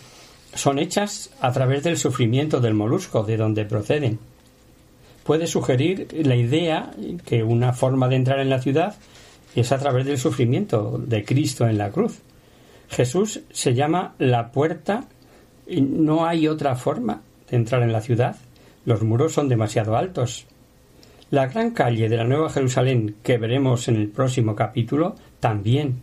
[0.54, 4.18] son hechas a través del sufrimiento del molusco, de donde proceden.
[5.24, 6.90] Puede sugerir la idea
[7.24, 8.96] que una forma de entrar en la ciudad
[9.54, 12.20] es a través del sufrimiento de Cristo en la cruz.
[12.88, 15.04] Jesús se llama la puerta
[15.66, 18.36] y no hay otra forma de entrar en la ciudad.
[18.84, 20.46] Los muros son demasiado altos.
[21.30, 26.02] La gran calle de la Nueva Jerusalén que veremos en el próximo capítulo también.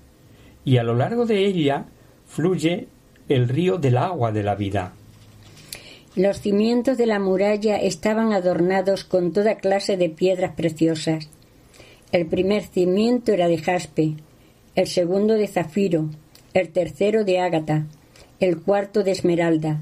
[0.65, 1.85] Y a lo largo de ella
[2.25, 2.87] fluye
[3.27, 4.93] el río del agua de la vida.
[6.19, 11.29] Los cimientos de la muralla estaban adornados con toda clase de piedras preciosas.
[12.11, 14.15] El primer cimiento era de jaspe,
[14.75, 16.09] el segundo de zafiro,
[16.53, 17.87] el tercero de ágata,
[18.41, 19.81] el cuarto de esmeralda,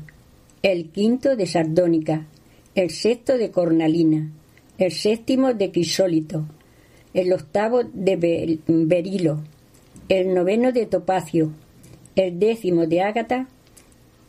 [0.61, 2.27] el quinto de sardónica,
[2.75, 4.31] el sexto de cornalina,
[4.77, 6.45] el séptimo de crisólito,
[7.15, 9.41] el octavo de berilo,
[10.07, 11.51] el noveno de topacio,
[12.15, 13.47] el décimo de ágata,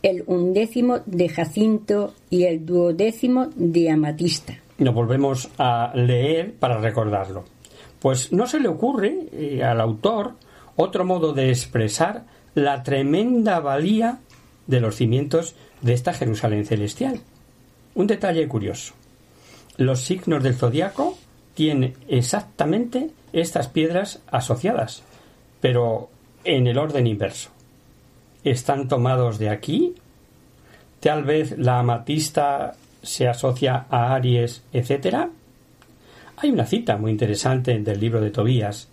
[0.01, 4.57] el undécimo de jacinto y el duodécimo de amatista.
[4.77, 7.43] Lo volvemos a leer para recordarlo.
[7.99, 10.35] Pues no se le ocurre eh, al autor
[10.77, 12.23] otro modo de expresar
[12.55, 14.19] la tremenda valía
[14.67, 17.19] de los cimientos de esta Jerusalén celestial.
[17.95, 18.93] Un detalle curioso.
[19.75, 21.17] Los signos del zodiaco
[21.55, 25.03] tienen exactamente estas piedras asociadas,
[25.59, 26.09] pero
[26.45, 27.51] en el orden inverso
[28.43, 29.95] están tomados de aquí.
[30.99, 35.27] Tal vez la amatista se asocia a Aries, etc.
[36.37, 38.89] Hay una cita muy interesante del libro de Tobías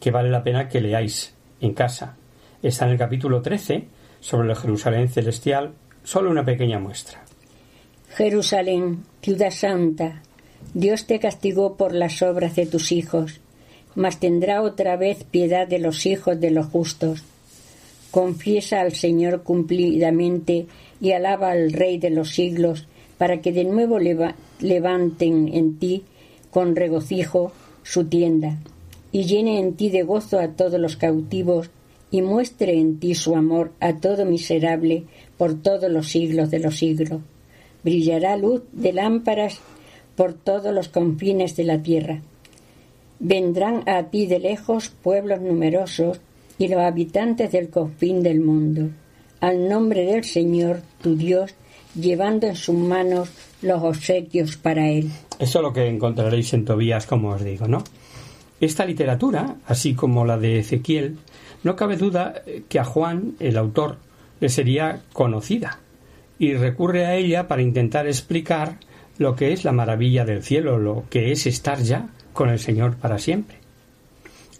[0.00, 2.16] que vale la pena que leáis en casa.
[2.62, 3.86] Está en el capítulo 13
[4.20, 5.72] sobre la Jerusalén celestial,
[6.04, 7.22] solo una pequeña muestra.
[8.08, 10.22] Jerusalén, ciudad santa,
[10.74, 13.40] Dios te castigó por las obras de tus hijos,
[13.94, 17.24] mas tendrá otra vez piedad de los hijos de los justos
[18.12, 20.66] Confiesa al Señor cumplidamente
[21.00, 22.86] y alaba al Rey de los siglos,
[23.16, 23.98] para que de nuevo
[24.60, 26.04] levanten en ti
[26.50, 27.52] con regocijo
[27.82, 28.58] su tienda,
[29.12, 31.70] y llene en ti de gozo a todos los cautivos,
[32.10, 35.04] y muestre en ti su amor a todo miserable
[35.38, 37.22] por todos los siglos de los siglos.
[37.82, 39.58] Brillará luz de lámparas
[40.16, 42.20] por todos los confines de la tierra.
[43.18, 46.20] Vendrán a ti de lejos pueblos numerosos
[46.62, 48.88] y los habitantes del confín del mundo,
[49.40, 51.56] al nombre del Señor, tu Dios,
[51.96, 53.30] llevando en sus manos
[53.62, 55.10] los obsequios para él.
[55.40, 57.82] Eso es lo que encontraréis en Tobías, como os digo, ¿no?
[58.60, 61.16] Esta literatura, así como la de Ezequiel,
[61.64, 63.96] no cabe duda que a Juan, el autor,
[64.38, 65.80] le sería conocida,
[66.38, 68.76] y recurre a ella para intentar explicar
[69.18, 72.98] lo que es la maravilla del cielo, lo que es estar ya con el Señor
[72.98, 73.56] para siempre.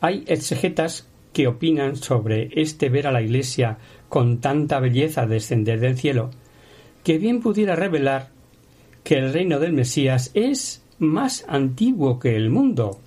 [0.00, 3.78] Hay exegetas que opinan sobre este ver a la Iglesia
[4.08, 6.30] con tanta belleza descender del cielo,
[7.02, 8.28] que bien pudiera revelar
[9.02, 13.00] que el reino del Mesías es más antiguo que el mundo.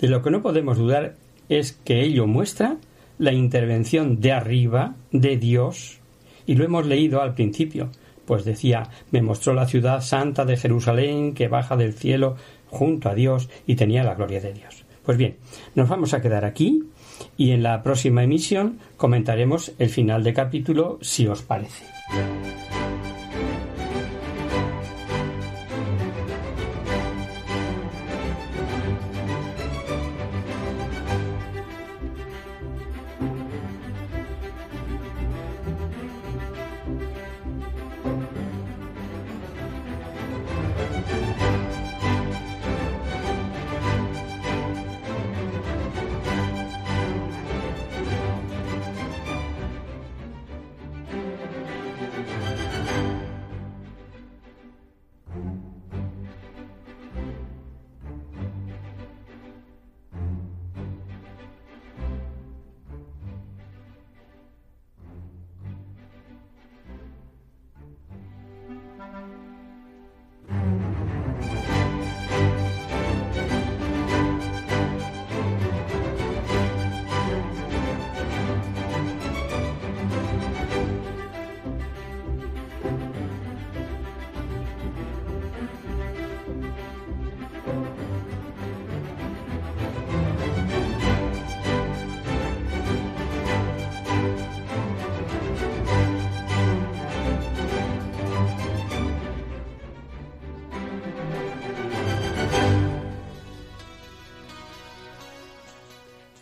[0.00, 1.16] De lo que no podemos dudar
[1.48, 2.78] es que ello muestra
[3.18, 5.98] la intervención de arriba de Dios,
[6.46, 7.90] y lo hemos leído al principio,
[8.24, 13.14] pues decía me mostró la ciudad santa de Jerusalén que baja del cielo junto a
[13.14, 14.84] Dios y tenía la gloria de Dios.
[15.04, 15.36] Pues bien,
[15.74, 16.82] nos vamos a quedar aquí
[17.36, 21.84] y en la próxima emisión comentaremos el final de capítulo si os parece.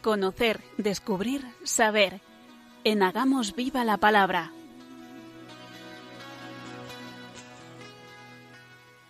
[0.05, 2.20] Conocer, descubrir, saber.
[2.84, 4.52] En Hagamos Viva la Palabra.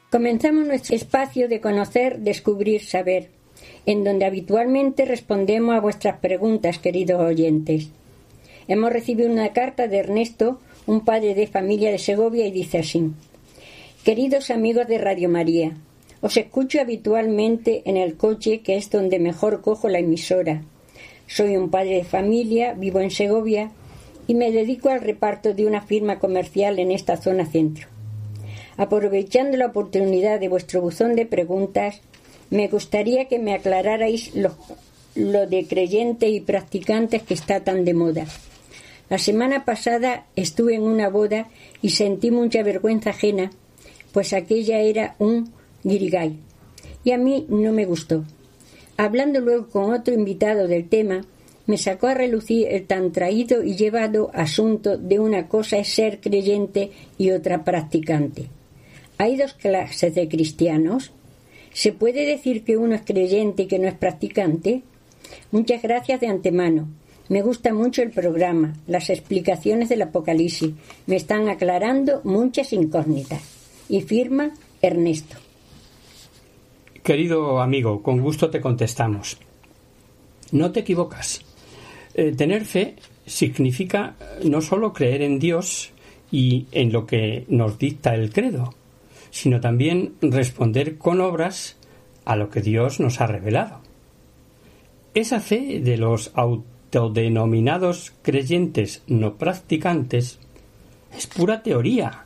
[0.09, 3.31] Comenzamos nuestro espacio de conocer, descubrir, saber,
[3.87, 7.89] en donde habitualmente respondemos a vuestras preguntas, queridos oyentes.
[8.69, 13.11] Hemos recibido una carta de Ernesto, un padre de familia de Segovia, y dice así
[14.05, 15.77] Queridos amigos de Radio María,
[16.21, 20.63] os escucho habitualmente en el coche, que es donde mejor cojo la emisora.
[21.27, 23.71] Soy un padre de familia, vivo en Segovia
[24.27, 27.89] y me dedico al reparto de una firma comercial en esta zona centro.
[28.77, 32.01] Aprovechando la oportunidad de vuestro buzón de preguntas,
[32.51, 34.55] me gustaría que me aclararais lo,
[35.15, 38.27] lo de creyentes y practicantes que está tan de moda.
[39.11, 41.49] La semana pasada estuve en una boda
[41.83, 43.51] y sentí mucha vergüenza ajena,
[44.13, 45.53] pues aquella era un
[45.83, 46.39] guirigay,
[47.05, 48.25] y a mí no me gustó.
[48.97, 51.23] Hablando luego con otro invitado del tema,
[51.67, 56.21] me sacó a relucir el tan traído y llevado asunto de una cosa es ser
[56.21, 58.49] creyente y otra practicante.
[59.19, 61.13] ¿Hay dos clases de cristianos?
[61.73, 64.83] ¿Se puede decir que uno es creyente y que no es practicante?
[65.51, 66.89] Muchas gracias de antemano.
[67.29, 70.73] Me gusta mucho el programa, las explicaciones del Apocalipsis.
[71.07, 73.43] Me están aclarando muchas incógnitas.
[73.89, 75.44] Y firma Ernesto.
[77.05, 79.37] Querido amigo, con gusto te contestamos.
[80.53, 81.45] No te equivocas.
[82.15, 82.97] Eh, tener fe
[83.27, 85.93] significa no solo creer en Dios
[86.33, 88.73] y en lo que nos dicta el credo,
[89.31, 91.77] sino también responder con obras
[92.25, 93.81] a lo que Dios nos ha revelado.
[95.13, 100.39] Esa fe de los autodenominados creyentes no practicantes
[101.15, 102.25] es pura teoría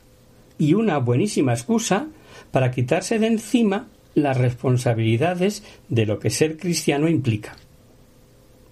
[0.57, 2.07] y una buenísima excusa
[2.53, 7.57] para quitarse de encima las responsabilidades de lo que ser cristiano implica.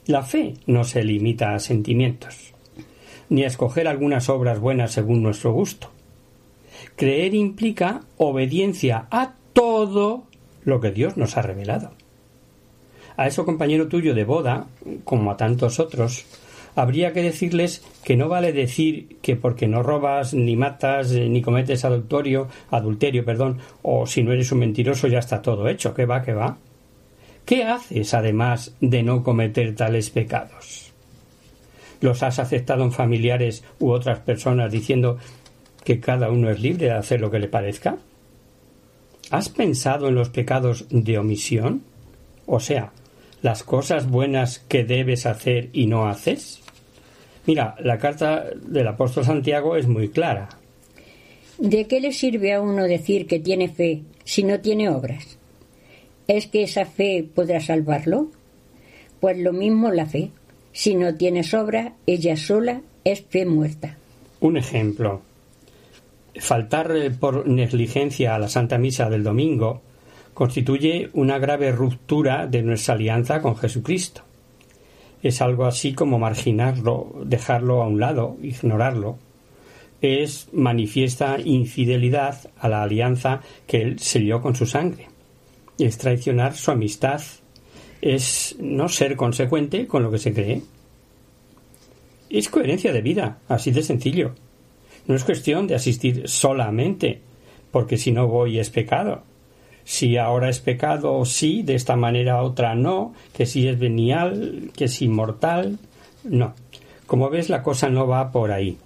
[0.07, 2.55] La fe no se limita a sentimientos,
[3.28, 5.90] ni a escoger algunas obras buenas según nuestro gusto.
[6.94, 10.24] Creer implica obediencia a todo
[10.64, 11.92] lo que Dios nos ha revelado.
[13.16, 14.66] A eso compañero tuyo de boda,
[15.05, 16.26] como a tantos otros,
[16.77, 21.85] habría que decirles que no vale decir que porque no robas, ni matas, ni cometes
[21.85, 26.22] adulterio, adulterio, perdón, o si no eres un mentiroso ya está todo hecho, que va,
[26.22, 26.59] que va.
[27.45, 30.93] ¿Qué haces además de no cometer tales pecados?
[32.01, 35.18] ¿Los has aceptado en familiares u otras personas diciendo
[35.83, 37.97] que cada uno es libre de hacer lo que le parezca?
[39.31, 41.83] ¿Has pensado en los pecados de omisión?
[42.45, 42.93] O sea,
[43.41, 46.61] las cosas buenas que debes hacer y no haces?
[47.47, 50.49] Mira, la carta del apóstol Santiago es muy clara.
[51.59, 55.38] ¿De qué le sirve a uno decir que tiene fe si no tiene obras?
[56.28, 58.28] ¿Es que esa fe podrá salvarlo?
[59.20, 60.30] Pues lo mismo la fe.
[60.72, 63.97] Si no tienes obra, ella sola es fe muerta.
[64.40, 65.22] Un ejemplo.
[66.34, 69.80] Faltar eh, por negligencia a la Santa Misa del domingo
[70.34, 74.26] constituye una grave ruptura de nuestra alianza con Jesucristo.
[75.23, 79.19] Es algo así como marginarlo, dejarlo a un lado, ignorarlo.
[80.01, 85.09] Es manifiesta infidelidad a la alianza que él selló con su sangre
[85.79, 87.21] es traicionar su amistad,
[88.01, 90.62] es no ser consecuente con lo que se cree.
[92.31, 94.35] Es coherencia de vida, así de sencillo.
[95.07, 97.21] No es cuestión de asistir solamente,
[97.71, 99.23] porque si no voy es pecado.
[99.87, 104.89] Si ahora es pecado, sí, de esta manera otra no, que si es venial, que
[104.89, 105.78] si mortal,
[106.24, 106.55] no.
[107.07, 108.78] Como ves, la cosa no va por ahí.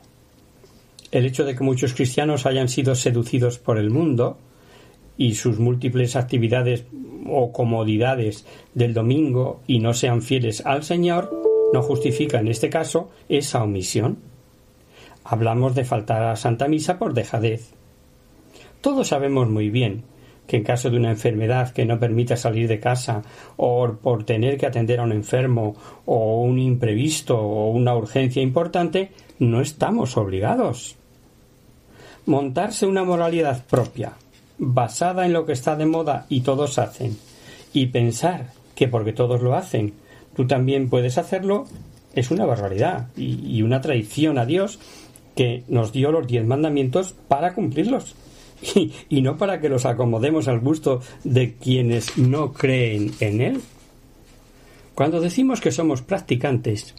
[1.11, 4.37] El hecho de que muchos cristianos hayan sido seducidos por el mundo,
[5.17, 6.85] y sus múltiples actividades
[7.27, 8.45] o comodidades
[8.75, 11.33] del domingo y no sean fieles al Señor,
[11.73, 14.19] no justifica en este caso esa omisión.
[15.25, 17.73] Hablamos de faltar a Santa Misa por dejadez.
[18.83, 20.05] Todos sabemos muy bien
[20.51, 23.23] que en caso de una enfermedad que no permita salir de casa
[23.57, 25.77] o por tener que atender a un enfermo
[26.07, 30.97] o un imprevisto o una urgencia importante, no estamos obligados.
[32.27, 34.15] Montarse una moralidad propia,
[34.59, 37.17] basada en lo que está de moda y todos hacen,
[37.73, 39.93] y pensar que porque todos lo hacen,
[40.35, 41.67] tú también puedes hacerlo,
[42.13, 44.81] es una barbaridad y, una traición a Dios
[45.37, 48.17] que nos dio los diez mandamientos para cumplirlos
[49.09, 53.61] y, no para que los acomodemos al gusto de quienes no creen en Él.
[54.95, 56.95] Cuando decimos que somos practicantes,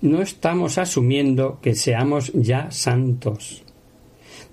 [0.00, 3.62] no estamos asumiendo que seamos ya santos.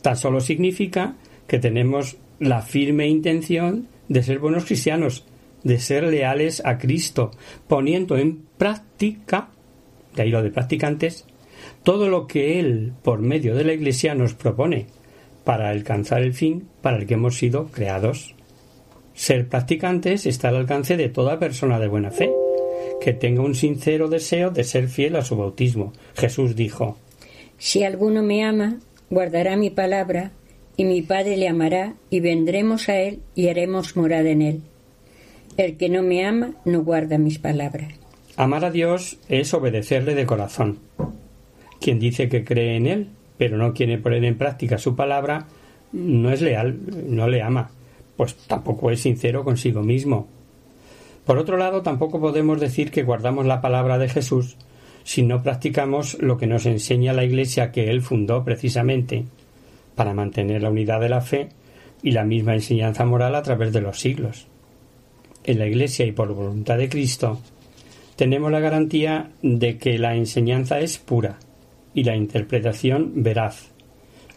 [0.02, 1.16] Tan solo significa
[1.48, 5.24] que tenemos la firme intención de ser buenos cristianos,
[5.64, 7.32] de ser leales a Cristo,
[7.68, 9.50] poniendo en práctica,
[10.14, 11.26] de ahí lo de practicantes,
[11.84, 14.88] todo lo que Él, por medio de la Iglesia, nos propone
[15.44, 18.36] para alcanzar el fin para el que hemos sido creados.
[19.14, 22.32] Ser practicantes está al alcance de toda persona de buena fe,
[23.00, 25.94] que tenga un sincero deseo de ser fiel a su bautismo.
[26.16, 26.98] Jesús dijo
[27.58, 28.80] Si alguno me ama,
[29.10, 30.32] guardará mi palabra,
[30.76, 34.62] y mi Padre le amará, y vendremos a él y haremos morada en él.
[35.58, 37.94] El que no me ama no guarda mis palabras.
[38.36, 40.80] Amar a Dios es obedecerle de corazón.
[41.80, 43.08] Quien dice que cree en Él,
[43.38, 45.48] pero no quiere poner en práctica su palabra,
[45.92, 46.78] no es leal,
[47.08, 47.70] no le ama,
[48.18, 50.28] pues tampoco es sincero consigo mismo.
[51.26, 54.58] Por otro lado, tampoco podemos decir que guardamos la palabra de Jesús
[55.04, 59.26] si no practicamos lo que nos enseña la Iglesia que Él fundó precisamente
[59.96, 61.50] para mantener la unidad de la fe
[62.02, 64.48] y la misma enseñanza moral a través de los siglos.
[65.44, 67.40] En la Iglesia y por voluntad de Cristo,
[68.16, 71.38] tenemos la garantía de que la enseñanza es pura
[71.94, 73.72] y la interpretación veraz,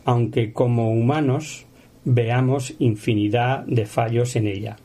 [0.04, 1.66] aunque como humanos
[2.04, 4.76] veamos infinidad de fallos en ella.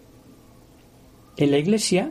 [1.38, 2.09] En la Iglesia,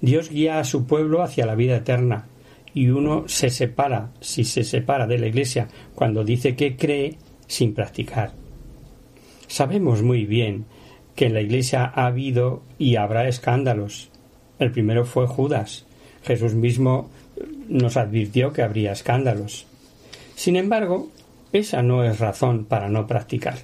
[0.00, 2.26] Dios guía a su pueblo hacia la vida eterna,
[2.74, 7.74] y uno se separa, si se separa de la Iglesia, cuando dice que cree sin
[7.74, 8.32] practicar.
[9.46, 10.64] Sabemos muy bien
[11.14, 14.10] que en la Iglesia ha habido y habrá escándalos.
[14.58, 15.86] El primero fue Judas,
[16.22, 17.10] Jesús mismo
[17.68, 19.66] nos advirtió que habría escándalos.
[20.42, 21.08] Sin embargo,
[21.52, 23.58] esa no es razón para no practicar.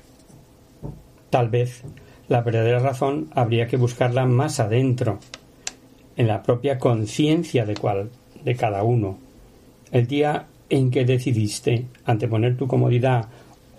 [1.28, 1.82] Tal vez
[2.28, 5.18] la verdadera razón habría que buscarla más adentro,
[6.16, 8.10] en la propia conciencia de, cual,
[8.44, 9.18] de cada uno.
[9.90, 13.26] El día en que decidiste anteponer tu comodidad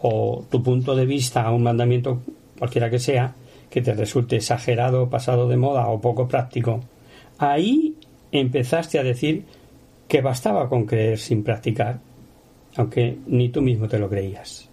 [0.01, 2.19] o tu punto de vista a un mandamiento
[2.57, 3.33] cualquiera que sea,
[3.69, 6.81] que te resulte exagerado, pasado de moda o poco práctico,
[7.37, 7.95] ahí
[8.33, 9.45] empezaste a decir
[10.09, 12.01] que bastaba con creer sin practicar,
[12.75, 14.69] aunque ni tú mismo te lo creías.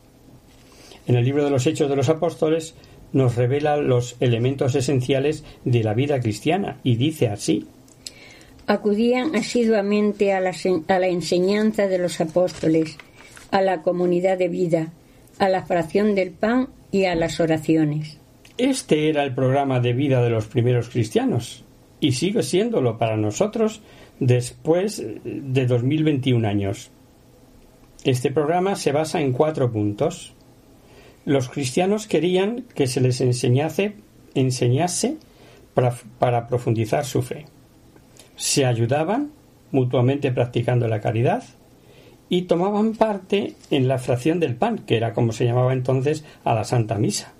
[1.06, 2.74] En el libro de los Hechos de los Apóstoles
[3.12, 7.66] nos revela los elementos esenciales de la vida cristiana y dice así.
[8.66, 10.52] Acudían asiduamente a la,
[10.88, 12.98] a la enseñanza de los apóstoles,
[13.52, 14.92] a la comunidad de vida,
[15.38, 18.18] a la fracción del pan y a las oraciones.
[18.58, 21.64] Este era el programa de vida de los primeros cristianos
[22.00, 23.82] y sigue siéndolo para nosotros
[24.18, 26.90] después de 2021 años.
[28.06, 30.32] Este programa se basa en cuatro puntos.
[31.24, 33.96] Los cristianos querían que se les enseñase,
[34.36, 35.16] enseñase
[35.74, 37.46] para, para profundizar su fe.
[38.36, 39.32] Se ayudaban
[39.72, 41.42] mutuamente practicando la caridad
[42.28, 46.54] y tomaban parte en la fracción del pan, que era como se llamaba entonces a
[46.54, 47.32] la Santa Misa.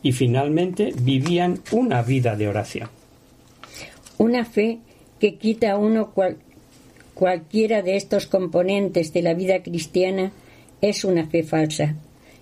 [0.00, 2.88] Y finalmente vivían una vida de oración.
[4.18, 4.78] Una fe
[5.18, 6.12] que quita a uno
[7.14, 10.32] cualquiera de estos componentes de la vida cristiana
[10.80, 11.96] es una fe falsa.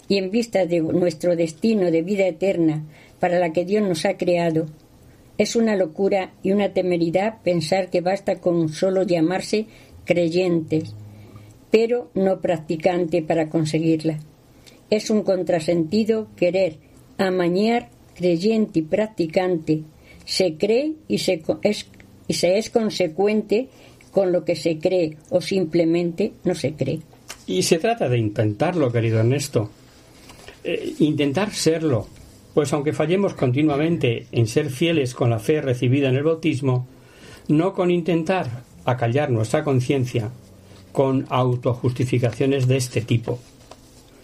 [0.09, 2.85] Y en vista de nuestro destino de vida eterna
[3.21, 4.67] para la que Dios nos ha creado,
[5.39, 9.67] es una locura y una temeridad pensar que basta con solo llamarse
[10.05, 10.95] creyentes,
[11.71, 14.19] pero no practicante para conseguirla.
[14.91, 16.77] Es un contrasentido querer
[17.17, 19.83] amañar creyente y practicante
[20.25, 21.87] se cree y se es,
[22.29, 23.69] y se es consecuente
[24.13, 27.01] con lo que se cree o simplemente no se cree.
[27.47, 29.71] Y se trata de intentarlo, querido Ernesto.
[30.63, 32.07] Eh, intentar serlo,
[32.55, 36.87] pues aunque fallemos continuamente en ser fieles con la fe recibida en el bautismo,
[37.49, 40.31] no con intentar acallar nuestra conciencia
[40.93, 43.41] con autojustificaciones de este tipo.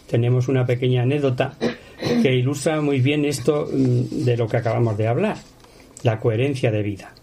[0.09, 1.57] Tenemos una pequeña anécdota
[2.21, 5.37] que ilustra muy bien esto mm, de lo que acabamos de hablar
[6.03, 7.13] la coherencia de vida.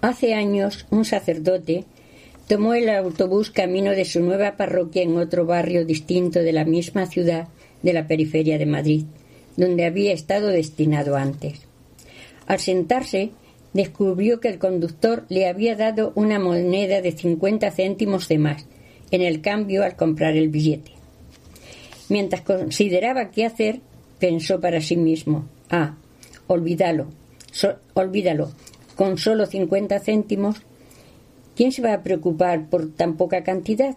[0.00, 1.84] Hace años un sacerdote
[2.48, 7.06] tomó el autobús camino de su nueva parroquia en otro barrio distinto de la misma
[7.06, 7.48] ciudad
[7.82, 9.04] de la periferia de Madrid,
[9.56, 11.60] donde había estado destinado antes.
[12.46, 13.30] Al sentarse,
[13.72, 18.66] descubrió que el conductor le había dado una moneda de cincuenta céntimos de más
[19.10, 20.92] en el cambio al comprar el billete.
[22.08, 23.80] Mientras consideraba qué hacer,
[24.18, 25.96] pensó para sí mismo, ah,
[26.48, 27.06] olvídalo,
[27.94, 28.50] olvídalo,
[28.96, 30.56] con solo 50 céntimos,
[31.56, 33.96] ¿quién se va a preocupar por tan poca cantidad?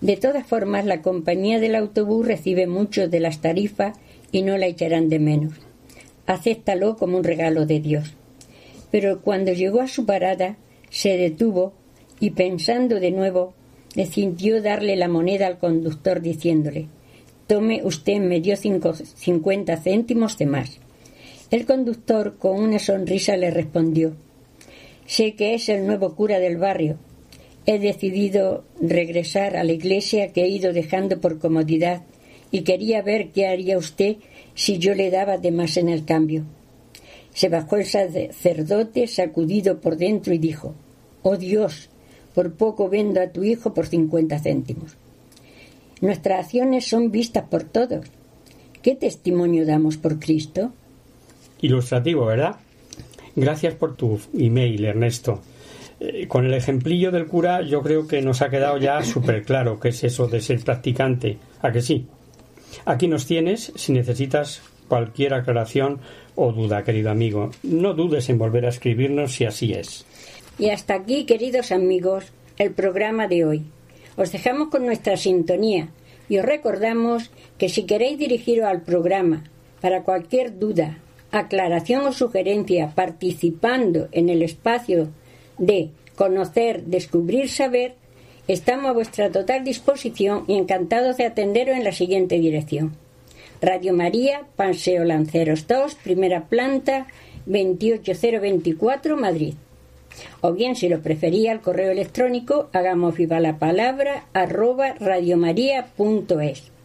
[0.00, 3.96] De todas formas, la compañía del autobús recibe mucho de las tarifas
[4.30, 5.54] y no la echarán de menos.
[6.26, 8.14] Acéptalo como un regalo de Dios.
[8.90, 10.56] Pero cuando llegó a su parada,
[10.90, 11.72] se detuvo
[12.20, 13.54] y pensando de nuevo,
[13.94, 16.88] decidió darle la moneda al conductor diciéndole
[17.46, 20.80] Tome usted me dio cincuenta céntimos de más.
[21.48, 24.16] El conductor, con una sonrisa, le respondió
[25.06, 26.98] Sé que es el nuevo cura del barrio.
[27.66, 32.02] He decidido regresar a la iglesia que he ido dejando por comodidad
[32.50, 34.16] y quería ver qué haría usted
[34.54, 36.44] si yo le daba de más en el cambio.
[37.32, 40.74] Se bajó el sacerdote sacudido por dentro y dijo
[41.22, 41.90] Oh Dios,
[42.34, 44.96] por poco vendo a tu hijo por cincuenta céntimos.
[46.00, 48.06] Nuestras acciones son vistas por todos.
[48.82, 50.72] ¿Qué testimonio damos por Cristo?
[51.60, 52.56] Ilustrativo, ¿verdad?
[53.34, 55.42] Gracias por tu email, Ernesto.
[55.98, 59.80] Eh, con el ejemplillo del cura yo creo que nos ha quedado ya súper claro
[59.80, 61.38] qué es eso de ser practicante.
[61.62, 62.06] ¿A que sí?
[62.84, 66.00] Aquí nos tienes si necesitas cualquier aclaración
[66.34, 67.50] o duda, querido amigo.
[67.62, 70.04] No dudes en volver a escribirnos si así es.
[70.58, 73.64] Y hasta aquí, queridos amigos, el programa de hoy.
[74.16, 75.88] Os dejamos con nuestra sintonía
[76.28, 79.44] y os recordamos que si queréis dirigiros al programa
[79.80, 80.98] para cualquier duda,
[81.38, 85.08] aclaración o sugerencia participando en el espacio
[85.58, 87.94] de conocer, descubrir, saber,
[88.48, 92.96] estamos a vuestra total disposición y encantados de atenderos en la siguiente dirección.
[93.60, 97.06] Radio María, Paseo Lanceros 2, primera planta,
[97.46, 99.54] 28024, Madrid.
[100.40, 106.75] O bien, si lo prefería, el correo electrónico, hagamos viva la palabra, arroba radiomaria.es.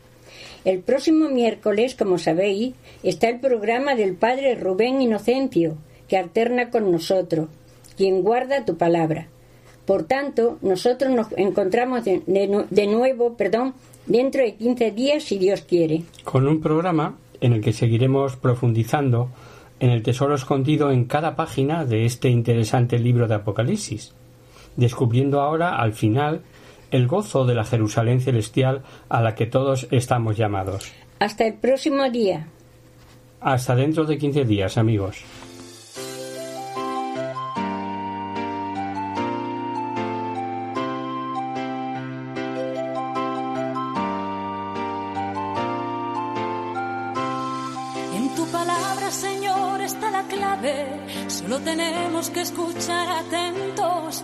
[0.64, 6.92] El próximo miércoles, como sabéis, está el programa del Padre Rubén Inocencio, que alterna con
[6.92, 7.50] nosotros,
[7.98, 9.28] quien guarda tu palabra.
[9.86, 13.74] Por tanto, nosotros nos encontramos de, nuevo, perdón,
[14.06, 16.04] dentro de 15 días, si Dios quiere.
[16.24, 19.30] Con un programa en el que seguiremos profundizando
[19.80, 24.14] en el tesoro escondido en cada página de este interesante libro de Apocalipsis,
[24.76, 26.42] descubriendo ahora al final
[26.92, 30.92] el gozo de la Jerusalén celestial a la que todos estamos llamados.
[31.20, 32.48] Hasta el próximo día.
[33.40, 35.24] Hasta dentro de 15 días, amigos.
[52.30, 54.24] que escuchar atentos.